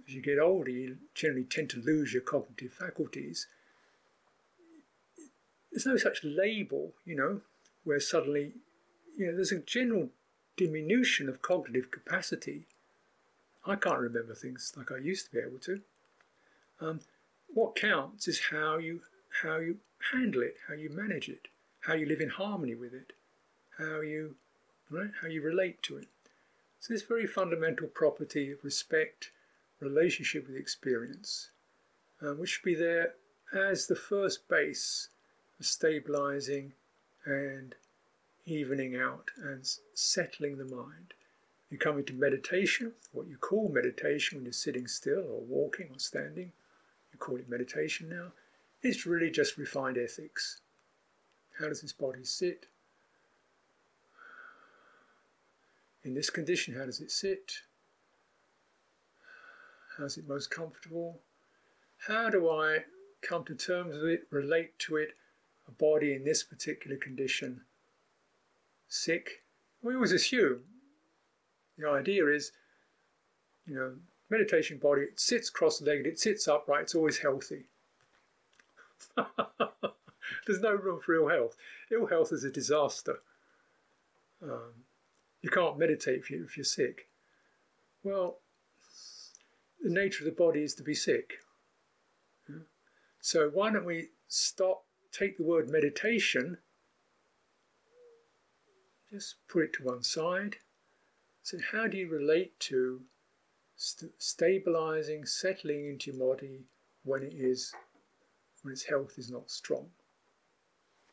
as 0.06 0.14
you 0.14 0.22
get 0.22 0.38
older, 0.38 0.70
you 0.70 0.96
generally 1.14 1.44
tend 1.44 1.68
to 1.70 1.82
lose 1.82 2.14
your 2.14 2.22
cognitive 2.22 2.72
faculties. 2.72 3.46
There's 5.70 5.86
no 5.86 5.96
such 5.96 6.24
label, 6.24 6.92
you 7.04 7.14
know, 7.14 7.40
where 7.84 8.00
suddenly, 8.00 8.52
you 9.16 9.26
know, 9.26 9.34
there's 9.34 9.52
a 9.52 9.58
general 9.58 10.08
diminution 10.56 11.28
of 11.28 11.42
cognitive 11.42 11.90
capacity. 11.90 12.66
I 13.66 13.76
can't 13.76 13.98
remember 13.98 14.34
things 14.34 14.72
like 14.76 14.90
I 14.90 14.98
used 14.98 15.26
to 15.26 15.32
be 15.32 15.38
able 15.38 15.58
to. 15.58 15.80
Um, 16.80 17.00
what 17.52 17.76
counts 17.76 18.28
is 18.28 18.40
how 18.50 18.78
you 18.78 19.00
how 19.42 19.58
you 19.58 19.78
handle 20.12 20.42
it, 20.42 20.56
how 20.68 20.74
you 20.74 20.90
manage 20.90 21.28
it, 21.28 21.48
how 21.80 21.94
you 21.94 22.06
live 22.06 22.20
in 22.20 22.30
harmony 22.30 22.74
with 22.74 22.94
it, 22.94 23.12
how 23.78 24.00
you 24.00 24.36
right, 24.90 25.10
how 25.20 25.28
you 25.28 25.42
relate 25.42 25.82
to 25.84 25.96
it. 25.96 26.08
So 26.80 26.92
this 26.92 27.02
very 27.02 27.26
fundamental 27.26 27.88
property 27.88 28.52
of 28.52 28.62
respect, 28.62 29.30
relationship 29.80 30.46
with 30.46 30.56
experience, 30.56 31.50
um, 32.22 32.38
which 32.38 32.50
should 32.50 32.64
be 32.64 32.74
there 32.74 33.14
as 33.52 33.86
the 33.86 33.96
first 33.96 34.48
base 34.48 35.08
stabilizing 35.60 36.72
and 37.24 37.74
evening 38.46 38.96
out 38.96 39.30
and 39.36 39.68
settling 39.94 40.58
the 40.58 40.64
mind. 40.64 41.14
You 41.70 41.78
come 41.78 41.98
into 41.98 42.14
meditation, 42.14 42.92
what 43.12 43.26
you 43.28 43.36
call 43.36 43.68
meditation 43.68 44.38
when 44.38 44.44
you're 44.44 44.52
sitting 44.52 44.86
still 44.86 45.20
or 45.20 45.40
walking 45.40 45.88
or 45.92 45.98
standing, 45.98 46.52
you 47.12 47.18
call 47.18 47.36
it 47.36 47.48
meditation 47.48 48.08
now, 48.08 48.32
it's 48.82 49.06
really 49.06 49.30
just 49.30 49.58
refined 49.58 49.98
ethics. 49.98 50.60
How 51.58 51.68
does 51.68 51.82
this 51.82 51.92
body 51.92 52.24
sit? 52.24 52.66
In 56.04 56.14
this 56.14 56.30
condition, 56.30 56.74
how 56.74 56.86
does 56.86 57.00
it 57.00 57.10
sit? 57.10 57.52
How's 59.98 60.16
it 60.16 60.28
most 60.28 60.50
comfortable? 60.50 61.18
How 62.06 62.30
do 62.30 62.48
I 62.48 62.84
come 63.20 63.44
to 63.44 63.54
terms 63.54 63.96
with 63.96 64.04
it, 64.04 64.26
relate 64.30 64.78
to 64.80 64.96
it, 64.96 65.10
a 65.68 65.72
body 65.72 66.14
in 66.14 66.24
this 66.24 66.42
particular 66.42 66.96
condition, 66.96 67.60
sick? 68.88 69.42
We 69.82 69.94
always 69.94 70.12
assume 70.12 70.60
the 71.76 71.88
idea 71.88 72.26
is, 72.26 72.52
you 73.66 73.74
know, 73.74 73.92
meditation 74.30 74.78
body, 74.78 75.02
it 75.02 75.20
sits 75.20 75.50
cross 75.50 75.80
legged, 75.80 76.06
it 76.06 76.18
sits 76.18 76.48
upright, 76.48 76.82
it's 76.82 76.94
always 76.94 77.18
healthy. 77.18 77.66
There's 80.46 80.60
no 80.60 80.72
room 80.72 81.00
for 81.00 81.14
ill 81.14 81.28
health. 81.28 81.56
Ill 81.92 82.06
health 82.06 82.32
is 82.32 82.44
a 82.44 82.50
disaster. 82.50 83.20
Um, 84.42 84.84
you 85.42 85.50
can't 85.50 85.78
meditate 85.78 86.20
if, 86.20 86.30
you, 86.30 86.44
if 86.44 86.56
you're 86.56 86.64
sick. 86.64 87.08
Well, 88.02 88.38
the 89.82 89.90
nature 89.90 90.24
of 90.24 90.26
the 90.26 90.42
body 90.42 90.62
is 90.62 90.74
to 90.76 90.82
be 90.82 90.94
sick. 90.94 91.34
So 93.20 93.50
why 93.52 93.70
don't 93.70 93.84
we 93.84 94.08
stop, 94.28 94.84
take 95.12 95.36
the 95.36 95.44
word 95.44 95.68
meditation, 95.68 96.58
just 99.10 99.36
put 99.48 99.64
it 99.64 99.72
to 99.74 99.84
one 99.84 100.02
side. 100.02 100.56
So 101.42 101.58
how 101.72 101.86
do 101.86 101.96
you 101.96 102.08
relate 102.08 102.58
to 102.60 103.02
st- 103.76 104.12
stabilizing, 104.18 105.24
settling 105.24 105.88
into 105.88 106.10
your 106.10 106.34
body 106.34 106.64
when 107.04 107.22
it 107.22 107.32
is, 107.32 107.74
when 108.62 108.72
its 108.72 108.84
health 108.84 109.14
is 109.16 109.30
not 109.30 109.50
strong? 109.50 109.90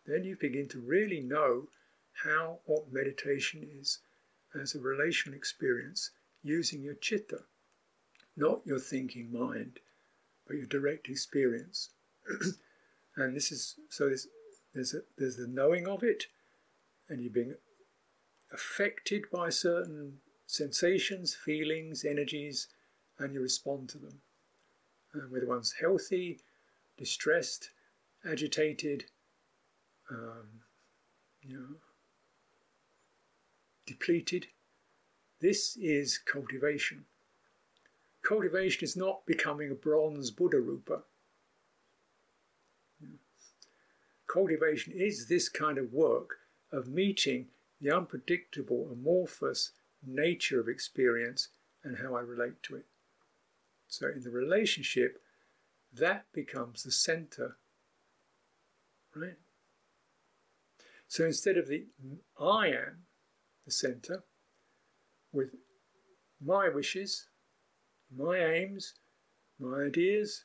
Then 0.05 0.23
you 0.23 0.35
begin 0.39 0.67
to 0.69 0.79
really 0.79 1.21
know 1.21 1.69
how 2.23 2.59
what 2.65 2.91
meditation 2.91 3.67
is 3.79 3.99
as 4.53 4.75
a 4.75 4.79
relational 4.79 5.37
experience 5.37 6.11
using 6.43 6.81
your 6.81 6.93
chitta, 6.95 7.43
not 8.37 8.61
your 8.65 8.79
thinking 8.79 9.31
mind, 9.31 9.79
but 10.47 10.57
your 10.57 10.67
direct 10.67 11.09
experience. 11.09 11.89
and 13.15 13.35
this 13.35 13.51
is 13.51 13.75
so 13.89 14.07
there's 14.07 14.27
there's, 14.73 14.93
a, 14.93 14.99
there's 15.17 15.37
the 15.37 15.47
knowing 15.47 15.87
of 15.87 16.03
it, 16.03 16.25
and 17.07 17.21
you're 17.21 17.31
being 17.31 17.55
affected 18.53 19.23
by 19.31 19.49
certain 19.49 20.17
sensations, 20.47 21.33
feelings, 21.33 22.03
energies, 22.03 22.67
and 23.17 23.33
you 23.33 23.41
respond 23.41 23.89
to 23.89 23.97
them. 23.97 24.21
And 25.13 25.31
whether 25.31 25.47
one's 25.47 25.75
healthy, 25.79 26.39
distressed, 26.97 27.69
agitated, 28.29 29.05
um, 30.11 30.61
you 31.41 31.55
know, 31.55 31.75
depleted. 33.85 34.47
This 35.41 35.77
is 35.77 36.17
cultivation. 36.17 37.05
Cultivation 38.23 38.83
is 38.83 38.97
not 38.97 39.25
becoming 39.25 39.71
a 39.71 39.75
bronze 39.75 40.31
Buddha 40.31 40.59
Rupa. 40.59 41.03
Cultivation 44.35 44.91
is 44.93 45.27
this 45.27 45.47
kind 45.47 45.77
of 45.77 45.93
work 45.93 46.39
of 46.69 46.89
meeting 46.89 47.47
the 47.79 47.89
unpredictable, 47.89 48.89
amorphous 48.91 49.71
nature 50.05 50.59
of 50.59 50.67
experience 50.67 51.47
and 51.85 51.99
how 51.99 52.15
I 52.15 52.19
relate 52.19 52.61
to 52.63 52.75
it. 52.75 52.85
So, 53.87 54.09
in 54.09 54.23
the 54.23 54.31
relationship, 54.31 55.21
that 55.93 56.25
becomes 56.33 56.83
the 56.83 56.91
center, 56.91 57.55
right? 59.15 59.37
So, 61.07 61.23
instead 61.23 61.55
of 61.55 61.69
the 61.69 61.85
I 62.37 62.67
am, 62.67 63.05
the 63.63 63.71
centre 63.71 64.25
with 65.31 65.55
my 66.43 66.67
wishes, 66.67 67.27
my 68.13 68.37
aims, 68.37 68.95
my 69.57 69.83
ideas, 69.83 70.43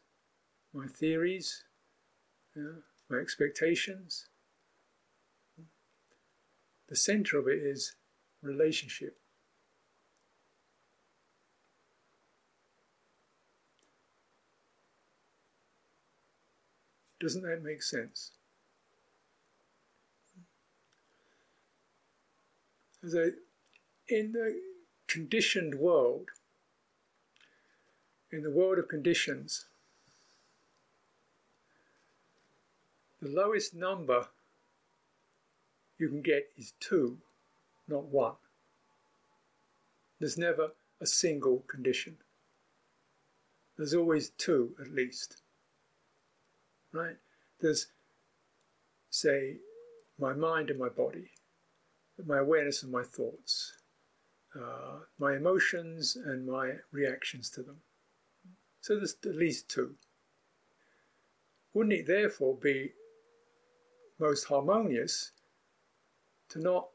my 0.73 0.87
theories, 0.87 1.65
my 3.11 3.19
expectations. 3.19 4.27
The 6.89 6.97
centre 6.97 7.39
of 7.39 7.49
it 7.49 7.63
is 7.63 7.97
relationship. 8.43 9.17
Doesn't 17.21 17.43
that 17.43 17.63
make 17.63 17.83
sense? 17.83 18.33
that 23.03 23.35
in 24.09 24.33
the 24.33 24.61
conditioned 25.07 25.75
world, 25.75 26.29
in 28.31 28.43
the 28.43 28.51
world 28.51 28.79
of 28.79 28.89
conditions, 28.89 29.67
the 33.21 33.29
lowest 33.29 33.75
number 33.75 34.29
you 35.99 36.09
can 36.09 36.23
get 36.23 36.49
is 36.57 36.73
two, 36.81 37.19
not 37.87 38.05
one. 38.05 38.35
There's 40.19 40.39
never 40.39 40.73
a 41.01 41.07
single 41.07 41.65
condition. 41.67 42.17
There's 43.77 43.95
always 43.95 44.31
two 44.31 44.75
at 44.81 44.93
least. 44.93 45.43
Right? 46.93 47.17
There's, 47.61 47.87
say, 49.11 49.57
my 50.19 50.33
mind 50.33 50.71
and 50.71 50.79
my 50.79 50.89
body 50.89 51.31
my 52.27 52.39
awareness 52.39 52.83
and 52.83 52.93
my 52.93 53.03
thoughts, 53.03 53.73
uh, 54.55 55.01
my 55.19 55.37
emotions, 55.37 56.17
and 56.17 56.47
my 56.47 56.73
reactions 56.93 57.51
to 57.51 57.63
them. 57.63 57.79
So 58.81 58.97
there's 58.97 59.17
at 59.25 59.37
least 59.37 59.69
two. 59.69 59.95
Wouldn't 61.73 61.93
it 61.93 62.07
therefore 62.07 62.57
be 62.57 62.93
most 64.21 64.45
harmonious 64.45 65.33
to 66.51 66.59
not 66.59 66.89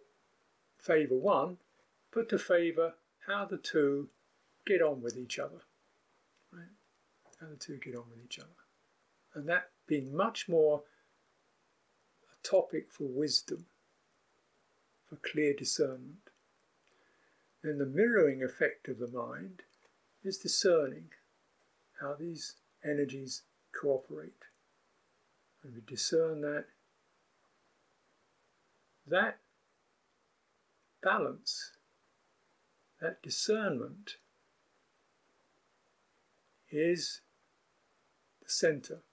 favour 0.77 1.15
one, 1.15 1.57
but 2.13 2.29
to 2.29 2.38
favour 2.38 2.93
how 3.27 3.45
the 3.45 3.57
two 3.57 4.09
get 4.65 4.81
on 4.81 5.01
with 5.01 5.17
each 5.17 5.39
other? 5.39 5.61
Right? 6.53 6.63
How 7.41 7.47
the 7.47 7.55
two 7.55 7.77
get 7.77 7.95
on 7.95 8.03
with 8.09 8.23
each 8.23 8.39
other. 8.39 8.49
And 9.33 9.49
that 9.49 9.69
being 9.88 10.15
much 10.15 10.47
more 10.47 10.83
a 12.31 12.47
topic 12.47 12.91
for 12.91 13.03
wisdom 13.03 13.65
for 15.07 15.17
clear 15.17 15.53
discernment. 15.53 16.29
Then 17.63 17.77
the 17.77 17.85
mirroring 17.85 18.43
effect 18.43 18.88
of 18.88 18.99
the 18.99 19.07
mind 19.07 19.63
is 20.23 20.38
discerning 20.38 21.09
how 21.99 22.15
these 22.19 22.55
energies 22.83 23.43
cooperate. 23.79 24.45
And 25.63 25.73
we 25.73 25.81
discern 25.85 26.41
that 26.41 26.65
that 29.07 29.39
balance, 31.01 31.71
that 33.01 33.21
discernment, 33.21 34.17
is 36.71 37.21
the 38.41 38.49
center. 38.49 39.03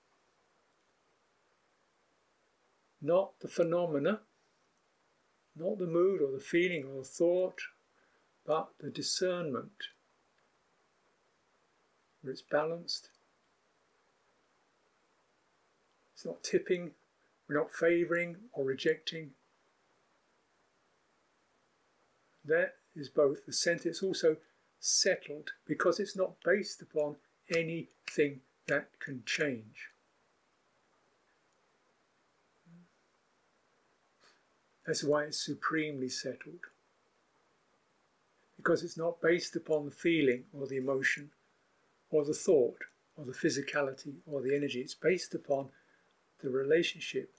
Not 3.01 3.41
the 3.41 3.49
phenomena, 3.49 4.21
not 5.57 5.79
the 5.79 5.87
mood 5.87 6.23
or 6.23 6.33
the 6.33 6.43
feeling 6.43 6.85
or 6.85 6.99
the 6.99 7.09
thought, 7.09 7.61
but 8.47 8.71
the 8.81 8.91
discernment 8.91 9.89
where 12.23 12.33
it's 12.33 12.43
balanced. 12.43 13.11
It's 16.15 16.25
not 16.25 16.43
tipping, 16.43 16.93
we're 17.49 17.59
not 17.59 17.73
favouring 17.73 18.37
or 18.53 18.65
rejecting. 18.65 19.31
That 22.45 22.75
is 22.95 23.09
both 23.09 23.47
the 23.47 23.53
centre, 23.53 23.89
it's 23.89 24.03
also 24.03 24.37
settled 24.81 25.51
because 25.67 26.01
it's 26.01 26.17
not 26.17 26.35
based 26.45 26.83
upon 26.83 27.17
anything 27.55 28.41
that 28.67 28.89
can 29.01 29.23
change. 29.25 29.91
That's 34.87 35.05
why 35.05 35.25
it's 35.25 35.45
supremely 35.45 36.09
settled. 36.09 36.67
Because 38.57 38.83
it's 38.83 38.97
not 38.97 39.21
based 39.21 39.55
upon 39.57 39.85
the 39.85 39.91
feeling 39.93 40.45
or 40.53 40.67
the 40.67 40.77
emotion 40.77 41.31
or 42.11 42.25
the 42.25 42.35
thought 42.35 42.79
or 43.17 43.25
the 43.25 43.33
physicality 43.33 44.15
or 44.27 44.41
the 44.41 44.55
energy. 44.55 44.81
It's 44.81 44.95
based 44.95 45.35
upon 45.35 45.69
the 46.43 46.51
relationship. 46.51 47.33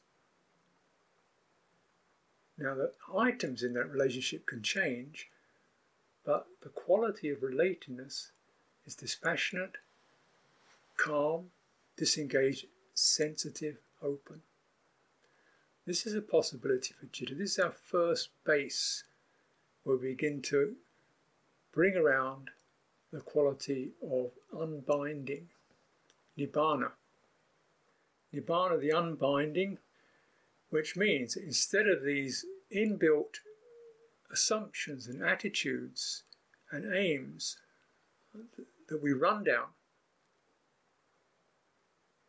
Now, 2.57 2.75
the 2.75 2.91
items 3.15 3.63
in 3.63 3.73
that 3.73 3.89
relationship 3.89 4.45
can 4.45 4.61
change, 4.61 5.29
but 6.23 6.47
the 6.61 6.69
quality 6.69 7.29
of 7.29 7.39
relatedness 7.39 8.29
is 8.85 8.95
dispassionate, 8.95 9.77
calm, 10.97 11.51
disengaged, 11.97 12.67
sensitive, 12.93 13.77
open. 14.01 14.41
This 15.85 16.05
is 16.05 16.13
a 16.13 16.21
possibility 16.21 16.93
for 16.93 17.07
citta. 17.07 17.35
This 17.35 17.53
is 17.53 17.59
our 17.59 17.71
first 17.71 18.29
base 18.45 19.03
where 19.83 19.97
we 19.97 20.09
begin 20.09 20.41
to 20.43 20.75
bring 21.73 21.95
around 21.95 22.51
the 23.11 23.19
quality 23.19 23.91
of 24.01 24.31
unbinding, 24.53 25.49
nibbana. 26.37 26.91
Nibbana, 28.33 28.79
the 28.79 28.91
unbinding, 28.91 29.77
which 30.73 30.97
means 30.97 31.35
instead 31.35 31.87
of 31.87 32.03
these 32.03 32.45
inbuilt 32.75 33.35
assumptions 34.31 35.05
and 35.05 35.23
attitudes 35.23 36.23
and 36.71 36.91
aims 36.95 37.57
that 38.89 39.03
we 39.03 39.13
run 39.13 39.43
down, 39.43 39.67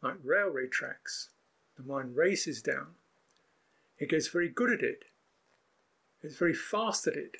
like 0.02 0.16
railway 0.22 0.66
tracks, 0.66 1.30
the 1.78 1.82
mind 1.82 2.16
races 2.16 2.60
down. 2.60 2.88
It 3.98 4.10
gets 4.10 4.28
very 4.28 4.50
good 4.50 4.70
at 4.70 4.82
it. 4.82 5.04
It's 6.22 6.36
very 6.36 6.52
fast 6.52 7.06
at 7.06 7.14
it. 7.14 7.36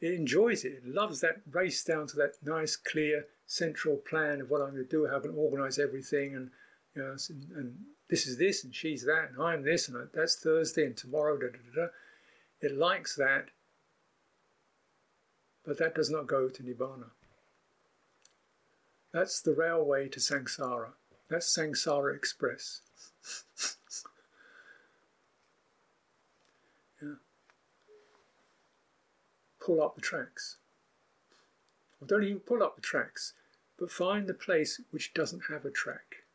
It 0.00 0.14
enjoys 0.14 0.64
it. 0.64 0.80
It 0.82 0.86
loves 0.86 1.20
that 1.20 1.42
race 1.50 1.84
down 1.84 2.06
to 2.06 2.16
that 2.16 2.36
nice, 2.42 2.74
clear, 2.74 3.26
central 3.46 3.96
plan 3.96 4.40
of 4.40 4.48
what 4.48 4.62
I'm 4.62 4.70
going 4.70 4.82
to 4.82 4.88
do, 4.88 5.06
how 5.08 5.16
I'm 5.16 5.22
going 5.24 5.34
to 5.34 5.40
organise 5.40 5.78
everything, 5.78 6.34
and 6.34 6.50
you 6.96 7.02
know, 7.02 7.16
and, 7.28 7.46
and, 7.56 7.78
this 8.08 8.28
is 8.28 8.38
this, 8.38 8.62
and 8.62 8.72
she's 8.72 9.04
that, 9.04 9.30
and 9.32 9.42
I'm 9.42 9.64
this, 9.64 9.88
and 9.88 10.08
that's 10.14 10.36
Thursday, 10.36 10.86
and 10.86 10.96
tomorrow, 10.96 11.36
da 11.36 11.48
da 11.48 11.58
da. 11.74 11.82
da. 11.82 11.88
It 12.60 12.76
likes 12.76 13.16
that, 13.16 13.48
but 15.64 15.78
that 15.78 15.96
does 15.96 16.08
not 16.08 16.28
go 16.28 16.48
to 16.48 16.62
Nibbana. 16.62 17.10
That's 19.12 19.40
the 19.40 19.52
railway 19.52 20.08
to 20.10 20.20
samsara. 20.20 20.90
That's 21.28 21.52
Samsara 21.52 22.14
Express. 22.14 22.82
yeah. 27.02 27.14
Pull 29.60 29.82
up 29.82 29.96
the 29.96 30.00
tracks. 30.00 30.58
Or 32.00 32.06
don't 32.06 32.22
even 32.22 32.38
pull 32.38 32.62
up 32.62 32.76
the 32.76 32.82
tracks, 32.82 33.32
but 33.76 33.90
find 33.90 34.28
the 34.28 34.34
place 34.34 34.80
which 34.92 35.12
doesn't 35.12 35.44
have 35.50 35.64
a 35.64 35.70
track. 35.70 36.25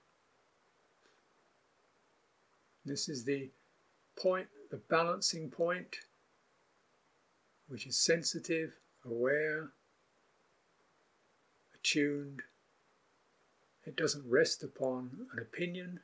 This 2.85 3.07
is 3.07 3.25
the 3.25 3.49
point, 4.15 4.47
the 4.69 4.77
balancing 4.77 5.49
point, 5.49 5.97
which 7.67 7.85
is 7.85 7.97
sensitive, 7.97 8.73
aware, 9.05 9.71
attuned, 11.75 12.41
it 13.85 13.95
doesn't 13.95 14.29
rest 14.29 14.63
upon 14.63 15.27
an 15.33 15.39
opinion, 15.39 16.01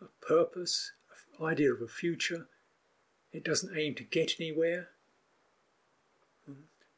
a 0.00 0.06
purpose, 0.24 0.92
an 1.38 1.46
idea 1.46 1.72
of 1.72 1.80
a 1.80 1.88
future. 1.88 2.48
It 3.32 3.44
doesn't 3.44 3.76
aim 3.76 3.94
to 3.96 4.04
get 4.04 4.34
anywhere. 4.38 4.90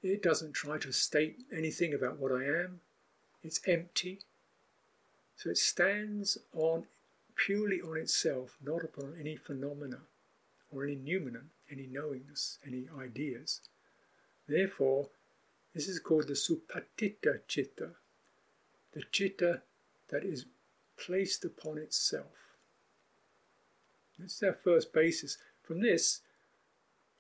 It 0.03 0.23
doesn't 0.23 0.55
try 0.55 0.79
to 0.79 0.93
state 0.93 1.45
anything 1.57 1.95
about 1.95 2.19
what 2.19 2.33
I 2.33 2.45
am. 2.45 2.81
It's 3.43 3.61
empty. 3.69 4.21
So 5.37 5.51
it 5.51 5.59
stands 5.59 6.39
on 6.53 6.87
purely 7.37 7.81
on 7.81 7.97
itself, 7.97 8.57
not 8.65 8.85
upon 8.85 9.17
any 9.19 9.37
phenomena 9.37 10.01
or 10.71 10.85
any 10.85 10.97
noumenon, 10.97 11.51
any 11.71 11.87
knowingness, 11.87 12.59
any 12.67 12.87
ideas. 12.99 13.61
Therefore, 14.49 15.09
this 15.75 15.89
is 15.89 15.99
called 15.99 16.29
the 16.29 16.35
supatita 16.35 17.41
citta, 17.49 17.91
the 18.93 19.03
citta 19.13 19.63
that 20.11 20.25
is 20.25 20.47
placed 20.97 21.45
upon 21.45 21.79
itself. 21.79 22.57
This 24.19 24.37
is 24.37 24.43
our 24.43 24.53
first 24.53 24.93
basis. 24.93 25.39
From 25.63 25.81
this, 25.81 26.21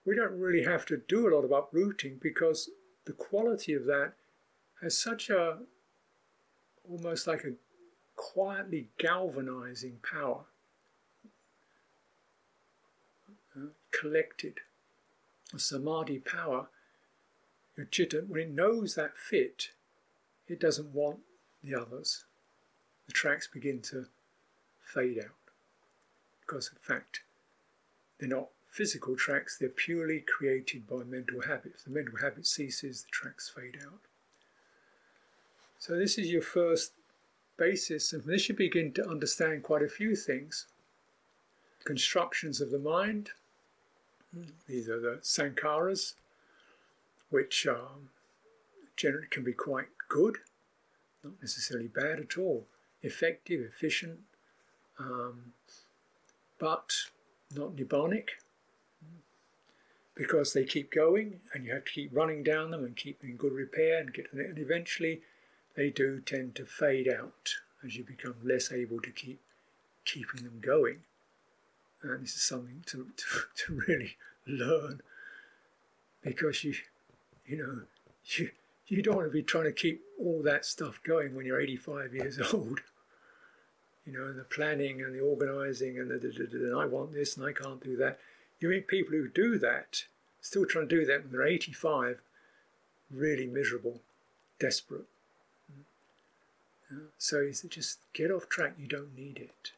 we 0.04 0.14
don't 0.14 0.38
really 0.38 0.64
have 0.64 0.84
to 0.86 0.96
do 1.08 1.28
a 1.28 1.32
lot 1.34 1.44
of 1.44 1.52
uprooting 1.52 2.18
because 2.20 2.70
the 3.04 3.12
quality 3.12 3.72
of 3.72 3.86
that 3.86 4.12
has 4.80 4.98
such 4.98 5.30
a 5.30 5.58
almost 6.88 7.26
like 7.26 7.44
a 7.44 7.52
quietly 8.22 8.86
galvanizing 8.98 9.98
power, 10.08 10.44
uh, 13.56 13.66
collected, 13.90 14.60
a 15.52 15.58
samadhi 15.58 16.20
power. 16.20 16.68
Your 17.76 17.86
citta, 17.90 18.24
when 18.28 18.40
it 18.40 18.50
knows 18.50 18.94
that 18.94 19.16
fit, 19.16 19.70
it 20.46 20.60
doesn't 20.60 20.94
want 20.94 21.18
the 21.64 21.74
others, 21.74 22.24
the 23.08 23.12
tracks 23.12 23.48
begin 23.48 23.80
to 23.82 24.06
fade 24.80 25.18
out. 25.18 25.52
Because, 26.40 26.70
in 26.72 26.78
fact, 26.80 27.22
they're 28.18 28.28
not 28.28 28.50
physical 28.68 29.16
tracks, 29.16 29.58
they're 29.58 29.68
purely 29.68 30.20
created 30.20 30.86
by 30.86 31.02
mental 31.02 31.42
habit. 31.42 31.72
If 31.74 31.84
the 31.84 31.90
mental 31.90 32.18
habit 32.18 32.46
ceases, 32.46 33.02
the 33.02 33.08
tracks 33.10 33.48
fade 33.54 33.78
out. 33.84 34.00
So, 35.78 35.96
this 35.96 36.18
is 36.18 36.30
your 36.30 36.42
first 36.42 36.92
basis, 37.62 38.12
and 38.12 38.22
from 38.22 38.32
this 38.32 38.48
you 38.48 38.54
begin 38.54 38.92
to 38.92 39.08
understand 39.08 39.62
quite 39.62 39.82
a 39.82 39.88
few 39.88 40.16
things. 40.16 40.66
Constructions 41.84 42.60
of 42.60 42.70
the 42.70 42.78
mind, 42.78 43.30
these 44.68 44.88
are 44.88 45.00
the 45.00 45.18
sankharas, 45.22 46.14
which 47.30 47.66
um, 47.66 48.10
generally 48.96 49.26
can 49.30 49.44
be 49.44 49.52
quite 49.52 49.88
good 50.08 50.38
not 51.24 51.34
necessarily 51.40 51.88
bad 51.88 52.18
at 52.18 52.36
all, 52.36 52.66
effective, 53.02 53.60
efficient, 53.60 54.20
um, 54.98 55.52
but 56.58 56.92
not 57.54 57.74
nibbonic 57.74 58.32
because 60.14 60.52
they 60.52 60.64
keep 60.64 60.92
going 60.92 61.40
and 61.52 61.64
you 61.64 61.72
have 61.72 61.84
to 61.84 61.92
keep 61.92 62.14
running 62.14 62.42
down 62.42 62.70
them 62.70 62.84
and 62.84 62.96
keep 62.96 63.24
in 63.24 63.36
good 63.36 63.52
repair 63.52 63.98
and 63.98 64.12
get 64.12 64.26
and 64.32 64.58
eventually 64.58 65.22
they 65.74 65.90
do 65.90 66.20
tend 66.20 66.54
to 66.56 66.64
fade 66.64 67.08
out 67.08 67.54
as 67.84 67.96
you 67.96 68.04
become 68.04 68.36
less 68.42 68.70
able 68.72 69.00
to 69.00 69.10
keep 69.10 69.40
keeping 70.04 70.44
them 70.44 70.60
going. 70.60 71.00
And 72.02 72.22
this 72.22 72.34
is 72.34 72.42
something 72.42 72.82
to, 72.86 73.08
to, 73.16 73.24
to 73.66 73.82
really 73.86 74.16
learn 74.46 75.00
because 76.22 76.64
you 76.64 76.74
you 77.46 77.56
know 77.56 77.82
you 78.36 78.50
you 78.86 79.02
don't 79.02 79.16
want 79.16 79.28
to 79.28 79.32
be 79.32 79.42
trying 79.42 79.64
to 79.64 79.72
keep 79.72 80.02
all 80.18 80.42
that 80.42 80.64
stuff 80.64 81.00
going 81.04 81.34
when 81.34 81.46
you're 81.46 81.60
85 81.60 82.14
years 82.14 82.38
old. 82.52 82.80
You 84.04 84.12
know, 84.12 84.26
and 84.26 84.38
the 84.38 84.44
planning 84.44 85.00
and 85.00 85.14
the 85.14 85.20
organising 85.20 85.98
and 85.98 86.10
the, 86.10 86.18
the, 86.18 86.28
the, 86.28 86.58
the, 86.58 86.76
I 86.76 86.86
want 86.86 87.12
this 87.12 87.36
and 87.36 87.46
I 87.46 87.52
can't 87.52 87.82
do 87.82 87.96
that. 87.98 88.18
You 88.58 88.68
meet 88.68 88.88
people 88.88 89.12
who 89.12 89.28
do 89.28 89.58
that, 89.58 90.04
still 90.40 90.66
trying 90.66 90.88
to 90.88 90.96
do 90.96 91.06
that 91.06 91.22
when 91.22 91.30
they're 91.32 91.46
85, 91.46 92.20
really 93.12 93.46
miserable, 93.46 94.00
desperate. 94.58 95.06
So 97.18 97.44
he 97.44 97.52
said, 97.52 97.70
just 97.70 97.98
get 98.12 98.30
off 98.30 98.48
track, 98.48 98.74
you 98.78 98.86
don't 98.86 99.16
need 99.16 99.38
it. 99.38 99.72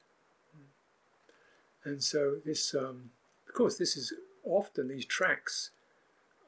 And 1.84 2.02
so 2.02 2.36
this, 2.44 2.74
um, 2.74 3.10
of 3.46 3.54
course, 3.54 3.76
this 3.76 3.96
is 3.96 4.12
often 4.44 4.88
these 4.88 5.04
tracks 5.04 5.70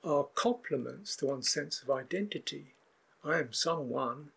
are 0.02 0.24
complements 0.34 1.16
to 1.16 1.26
one's 1.26 1.52
sense 1.52 1.82
of 1.82 1.90
identity. 1.90 2.74
I 3.24 3.38
am 3.38 3.52
someone, 3.52 4.30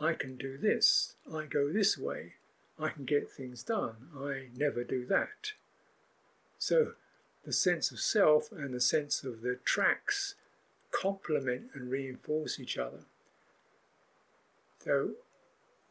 I 0.00 0.14
can 0.14 0.36
do 0.36 0.56
this, 0.56 1.14
I 1.32 1.44
go 1.44 1.70
this 1.72 1.98
way, 1.98 2.34
I 2.78 2.88
can 2.88 3.04
get 3.04 3.30
things 3.30 3.62
done, 3.62 4.08
I 4.18 4.48
never 4.56 4.82
do 4.82 5.04
that. 5.06 5.52
So 6.58 6.92
the 7.44 7.52
sense 7.52 7.90
of 7.90 8.00
self 8.00 8.50
and 8.50 8.74
the 8.74 8.80
sense 8.80 9.22
of 9.22 9.42
the 9.42 9.58
tracks 9.64 10.34
complement 10.90 11.70
and 11.74 11.90
reinforce 11.90 12.58
each 12.58 12.78
other. 12.78 13.04
So 14.84 15.10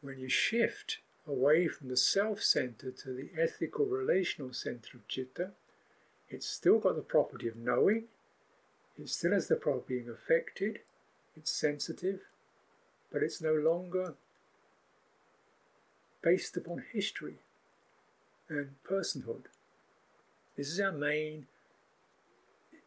when 0.02 0.18
you 0.18 0.28
shift 0.28 0.98
away 1.26 1.68
from 1.68 1.88
the 1.88 1.96
self 1.96 2.42
center 2.42 2.90
to 2.90 3.12
the 3.12 3.30
ethical 3.40 3.86
relational 3.86 4.52
center 4.52 4.96
of 4.96 5.02
citta, 5.08 5.50
it's 6.28 6.46
still 6.46 6.78
got 6.78 6.96
the 6.96 7.02
property 7.02 7.48
of 7.48 7.56
knowing, 7.56 8.04
it 8.98 9.08
still 9.08 9.32
has 9.32 9.48
the 9.48 9.56
property 9.56 9.80
of 9.80 10.04
being 10.04 10.08
affected, 10.08 10.80
it's 11.36 11.50
sensitive, 11.50 12.20
but 13.12 13.22
it's 13.22 13.40
no 13.40 13.54
longer 13.54 14.14
based 16.22 16.56
upon 16.56 16.84
history 16.92 17.36
and 18.48 18.70
personhood. 18.88 19.44
This 20.56 20.68
is 20.68 20.80
our 20.80 20.92
main 20.92 21.46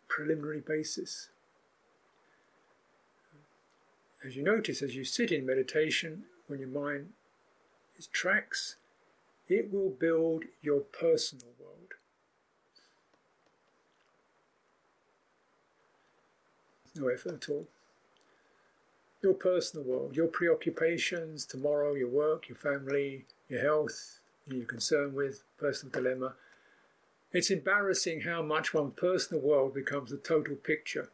preliminary 0.08 0.60
basis. 0.60 1.30
As 4.26 4.36
you 4.36 4.44
notice, 4.44 4.82
as 4.82 4.96
you 4.96 5.04
sit 5.04 5.32
in 5.32 5.46
meditation, 5.46 6.26
when 6.48 6.60
your 6.60 6.70
mind 6.70 7.10
is 7.98 8.08
tracks, 8.08 8.76
it 9.48 9.72
will 9.72 9.90
build 9.90 10.46
your 10.62 10.82
personal 10.82 11.48
world. 11.60 11.94
No 16.96 17.08
effort 17.08 17.34
at 17.34 17.50
all. 17.50 17.68
Your 19.22 19.34
personal 19.34 19.86
world, 19.86 20.16
your 20.16 20.28
preoccupations, 20.28 21.46
tomorrow, 21.46 21.94
your 21.94 22.10
work, 22.10 22.50
your 22.50 22.58
family, 22.58 23.26
your 23.48 23.62
health, 23.62 24.20
you're 24.48 24.66
concerned 24.66 25.14
with, 25.14 25.44
personal 25.58 25.92
dilemma. 25.92 26.34
It's 27.32 27.50
embarrassing 27.50 28.22
how 28.22 28.42
much 28.42 28.74
one 28.74 28.92
personal 28.92 29.42
world 29.42 29.74
becomes 29.74 30.12
the 30.12 30.18
total 30.18 30.56
picture 30.56 31.10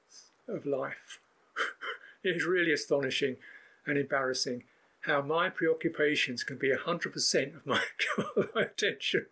of 0.48 0.66
life. 0.66 1.20
it 2.24 2.36
is 2.36 2.46
really 2.46 2.74
astonishing 2.74 3.38
and 3.86 3.98
embarrassing 3.98 4.64
how 5.02 5.22
my 5.22 5.50
preoccupations 5.50 6.44
can 6.44 6.58
be 6.58 6.72
100% 6.72 7.56
of 7.56 7.66
my, 7.66 7.82
my 8.56 8.62
attention 8.62 9.28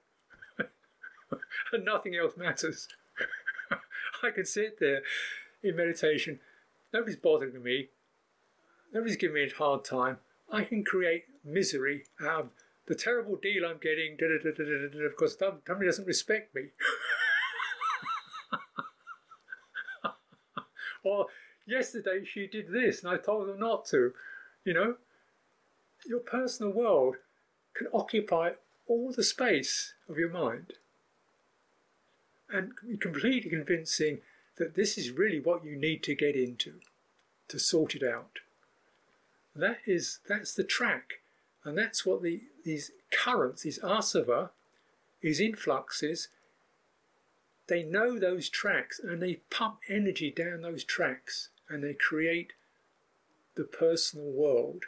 and 1.73 1.85
nothing 1.85 2.15
else 2.15 2.33
matters. 2.37 2.87
I 4.23 4.31
can 4.31 4.45
sit 4.45 4.79
there 4.79 5.01
in 5.61 5.75
meditation, 5.75 6.39
nobody's 6.93 7.17
bothering 7.17 7.61
me, 7.61 7.89
nobody's 8.93 9.17
giving 9.17 9.35
me 9.35 9.43
a 9.43 9.55
hard 9.55 9.83
time. 9.83 10.17
I 10.51 10.63
can 10.63 10.83
create 10.83 11.25
misery 11.43 12.05
out 12.21 12.39
of 12.39 12.49
the 12.87 12.95
terrible 12.95 13.35
deal 13.35 13.65
I'm 13.65 13.79
getting, 13.79 14.17
of 15.05 15.15
course, 15.17 15.37
somebody 15.37 15.85
doesn't 15.85 16.07
respect 16.07 16.55
me. 16.55 16.69
or 21.03 21.27
yesterday 21.65 22.23
she 22.23 22.47
did 22.47 22.71
this 22.71 23.03
and 23.03 23.11
I 23.11 23.17
told 23.17 23.49
her 23.49 23.57
not 23.57 23.85
to. 23.87 24.13
You 24.63 24.73
know, 24.73 24.95
your 26.05 26.19
personal 26.19 26.71
world 26.71 27.15
can 27.73 27.87
occupy 27.93 28.51
all 28.87 29.11
the 29.11 29.23
space 29.23 29.93
of 30.09 30.17
your 30.17 30.29
mind 30.29 30.73
and 32.49 32.71
be 32.87 32.97
completely 32.97 33.49
convincing 33.49 34.19
that 34.57 34.75
this 34.75 34.97
is 34.97 35.11
really 35.11 35.39
what 35.39 35.63
you 35.63 35.75
need 35.75 36.01
to 36.03 36.15
get 36.15 36.35
into 36.35 36.73
to 37.47 37.59
sort 37.59 37.95
it 37.95 38.03
out. 38.03 38.39
That 39.55 39.79
is 39.85 40.19
that's 40.27 40.53
the 40.53 40.63
track, 40.63 41.21
and 41.63 41.77
that's 41.77 42.05
what 42.05 42.21
the 42.21 42.41
these 42.63 42.91
currents, 43.11 43.63
these 43.63 43.79
asava, 43.79 44.49
these 45.21 45.39
influxes, 45.39 46.29
they 47.67 47.83
know 47.83 48.17
those 48.17 48.49
tracks 48.49 48.99
and 48.99 49.21
they 49.21 49.35
pump 49.49 49.79
energy 49.89 50.31
down 50.31 50.61
those 50.61 50.83
tracks 50.83 51.49
and 51.69 51.83
they 51.83 51.93
create 51.93 52.53
the 53.55 53.63
personal 53.63 54.29
world 54.31 54.85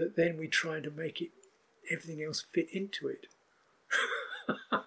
that 0.00 0.16
then 0.16 0.38
we 0.38 0.48
try 0.48 0.80
to 0.80 0.90
make 0.90 1.20
it 1.20 1.30
everything 1.90 2.24
else 2.24 2.44
fit 2.52 2.68
into 2.72 3.06
it. 3.06 3.26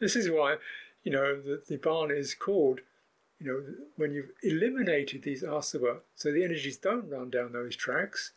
this 0.00 0.16
is 0.16 0.30
why, 0.30 0.56
you 1.04 1.12
know, 1.12 1.40
the 1.40 1.62
Nibbana 1.70 2.16
is 2.18 2.34
called, 2.34 2.80
you 3.38 3.46
know, 3.46 3.62
when 3.96 4.12
you've 4.12 4.30
eliminated 4.42 5.22
these 5.22 5.42
asava, 5.42 5.98
so 6.16 6.32
the 6.32 6.42
energies 6.42 6.78
don't 6.78 7.10
run 7.10 7.30
down 7.30 7.52
those 7.52 7.76
tracks, 7.76 8.32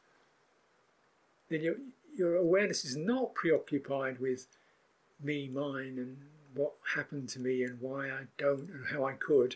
then 1.49 1.61
your, 1.61 1.75
your 2.13 2.35
awareness 2.35 2.83
is 2.83 2.97
not 2.97 3.33
preoccupied 3.33 4.19
with 4.19 4.47
me, 5.23 5.47
mine, 5.47 5.95
and 5.97 6.17
what 6.53 6.73
happened 6.95 7.29
to 7.29 7.39
me, 7.39 7.63
and 7.63 7.79
why 7.79 8.07
I 8.07 8.23
don't, 8.37 8.69
and 8.69 8.87
how 8.91 9.05
I 9.05 9.13
could. 9.13 9.55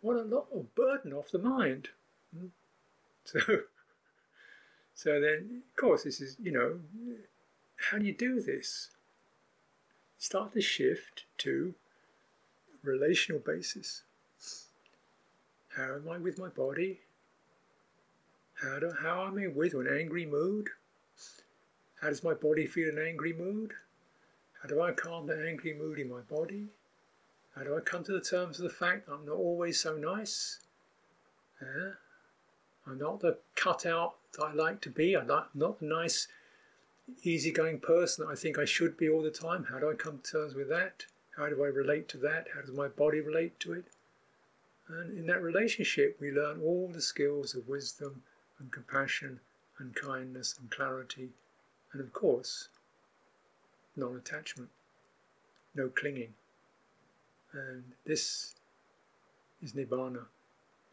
What 0.00 0.16
a 0.16 0.22
lot 0.22 0.46
of 0.54 0.74
burden 0.74 1.12
off 1.12 1.30
the 1.30 1.38
mind. 1.38 1.90
Hmm? 2.36 2.46
So, 3.24 3.40
so 4.98 5.20
then, 5.20 5.62
of 5.70 5.76
course, 5.76 6.02
this 6.02 6.20
is, 6.20 6.36
you 6.42 6.50
know, 6.50 6.80
how 7.76 7.98
do 7.98 8.04
you 8.04 8.12
do 8.12 8.40
this? 8.40 8.90
Start 10.18 10.54
to 10.54 10.60
shift 10.60 11.24
to 11.38 11.76
relational 12.82 13.40
basis. 13.40 14.02
How 15.76 15.94
am 15.94 16.08
I 16.10 16.18
with 16.18 16.36
my 16.36 16.48
body? 16.48 16.98
How, 18.60 18.80
do, 18.80 18.92
how 19.00 19.28
am 19.28 19.38
I 19.38 19.46
with 19.46 19.74
an 19.74 19.86
angry 19.86 20.26
mood? 20.26 20.70
How 22.02 22.08
does 22.08 22.24
my 22.24 22.34
body 22.34 22.66
feel 22.66 22.88
an 22.88 22.98
angry 22.98 23.32
mood? 23.32 23.74
How 24.60 24.68
do 24.68 24.82
I 24.82 24.90
calm 24.90 25.28
the 25.28 25.46
angry 25.48 25.74
mood 25.74 26.00
in 26.00 26.10
my 26.10 26.22
body? 26.22 26.70
How 27.54 27.62
do 27.62 27.76
I 27.76 27.80
come 27.82 28.02
to 28.02 28.12
the 28.12 28.20
terms 28.20 28.58
of 28.58 28.64
the 28.64 28.76
fact 28.76 29.08
I'm 29.08 29.26
not 29.26 29.36
always 29.36 29.78
so 29.78 29.96
nice? 29.96 30.58
Yeah? 31.62 31.90
I'm 32.84 32.98
not 32.98 33.20
the 33.20 33.38
cutout 33.54 34.14
that 34.16 34.17
I 34.42 34.52
like 34.52 34.80
to 34.82 34.90
be. 34.90 35.16
I'm 35.16 35.26
not, 35.26 35.54
not 35.54 35.80
the 35.80 35.86
nice, 35.86 36.28
easygoing 37.22 37.80
person 37.80 38.24
that 38.24 38.32
I 38.32 38.34
think 38.34 38.58
I 38.58 38.64
should 38.64 38.96
be 38.96 39.08
all 39.08 39.22
the 39.22 39.30
time. 39.30 39.66
How 39.70 39.78
do 39.78 39.90
I 39.90 39.94
come 39.94 40.20
to 40.22 40.30
terms 40.30 40.54
with 40.54 40.68
that? 40.68 41.06
How 41.36 41.48
do 41.48 41.62
I 41.64 41.68
relate 41.68 42.08
to 42.10 42.18
that? 42.18 42.48
How 42.54 42.60
does 42.60 42.72
my 42.72 42.88
body 42.88 43.20
relate 43.20 43.58
to 43.60 43.72
it? 43.72 43.86
And 44.88 45.18
in 45.18 45.26
that 45.26 45.42
relationship, 45.42 46.16
we 46.20 46.30
learn 46.30 46.60
all 46.62 46.88
the 46.92 47.00
skills 47.00 47.54
of 47.54 47.68
wisdom 47.68 48.22
and 48.58 48.72
compassion 48.72 49.40
and 49.78 49.94
kindness 49.94 50.56
and 50.58 50.70
clarity, 50.70 51.30
and 51.92 52.00
of 52.00 52.12
course, 52.12 52.68
non 53.96 54.16
attachment, 54.16 54.70
no 55.74 55.88
clinging. 55.88 56.34
And 57.52 57.84
this 58.04 58.54
is 59.62 59.72
Nibbana, 59.72 60.24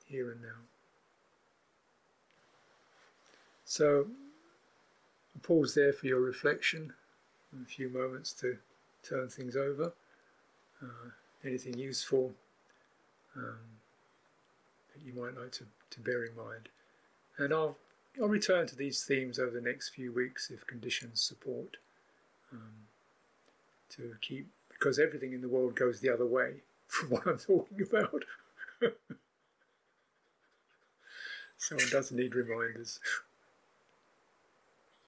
here 0.05 0.31
and 0.31 0.41
now. 0.41 0.74
So, 3.78 4.07
pause 5.43 5.76
there 5.76 5.91
for 5.91 6.07
your 6.07 6.21
reflection, 6.21 6.93
a 7.61 7.65
few 7.65 7.89
moments 7.89 8.32
to 8.36 8.59
turn 9.03 9.28
things 9.28 9.57
over. 9.57 9.91
Uh, 10.82 11.09
anything 11.43 11.78
useful 11.78 12.32
um, 13.36 13.59
that 14.93 15.03
you 15.05 15.11
might 15.11 15.38
like 15.38 15.51
to, 15.51 15.65
to 15.89 15.99
bear 15.99 16.23
in 16.23 16.34
mind. 16.38 16.69
And 17.38 17.53
I'll, 17.53 17.76
I'll 18.17 18.30
return 18.30 18.65
to 18.67 18.78
these 18.78 19.03
themes 19.03 19.39
over 19.39 19.51
the 19.51 19.59
next 19.59 19.89
few 19.89 20.13
weeks 20.13 20.49
if 20.49 20.65
conditions 20.65 21.19
support. 21.19 21.76
Um, 22.53 22.88
to 23.89 24.15
keep, 24.21 24.47
because 24.69 24.97
everything 24.99 25.34
in 25.34 25.41
the 25.41 25.49
world 25.49 25.76
goes 25.76 25.99
the 25.99 26.13
other 26.13 26.26
way 26.26 26.61
from 26.88 27.09
what 27.09 27.28
I'm 27.28 27.39
talking 27.39 27.82
about. 27.82 28.23
so 31.57 31.76
one 31.76 31.89
doesn't 31.91 32.15
need 32.15 32.36
reminders. 32.36 33.01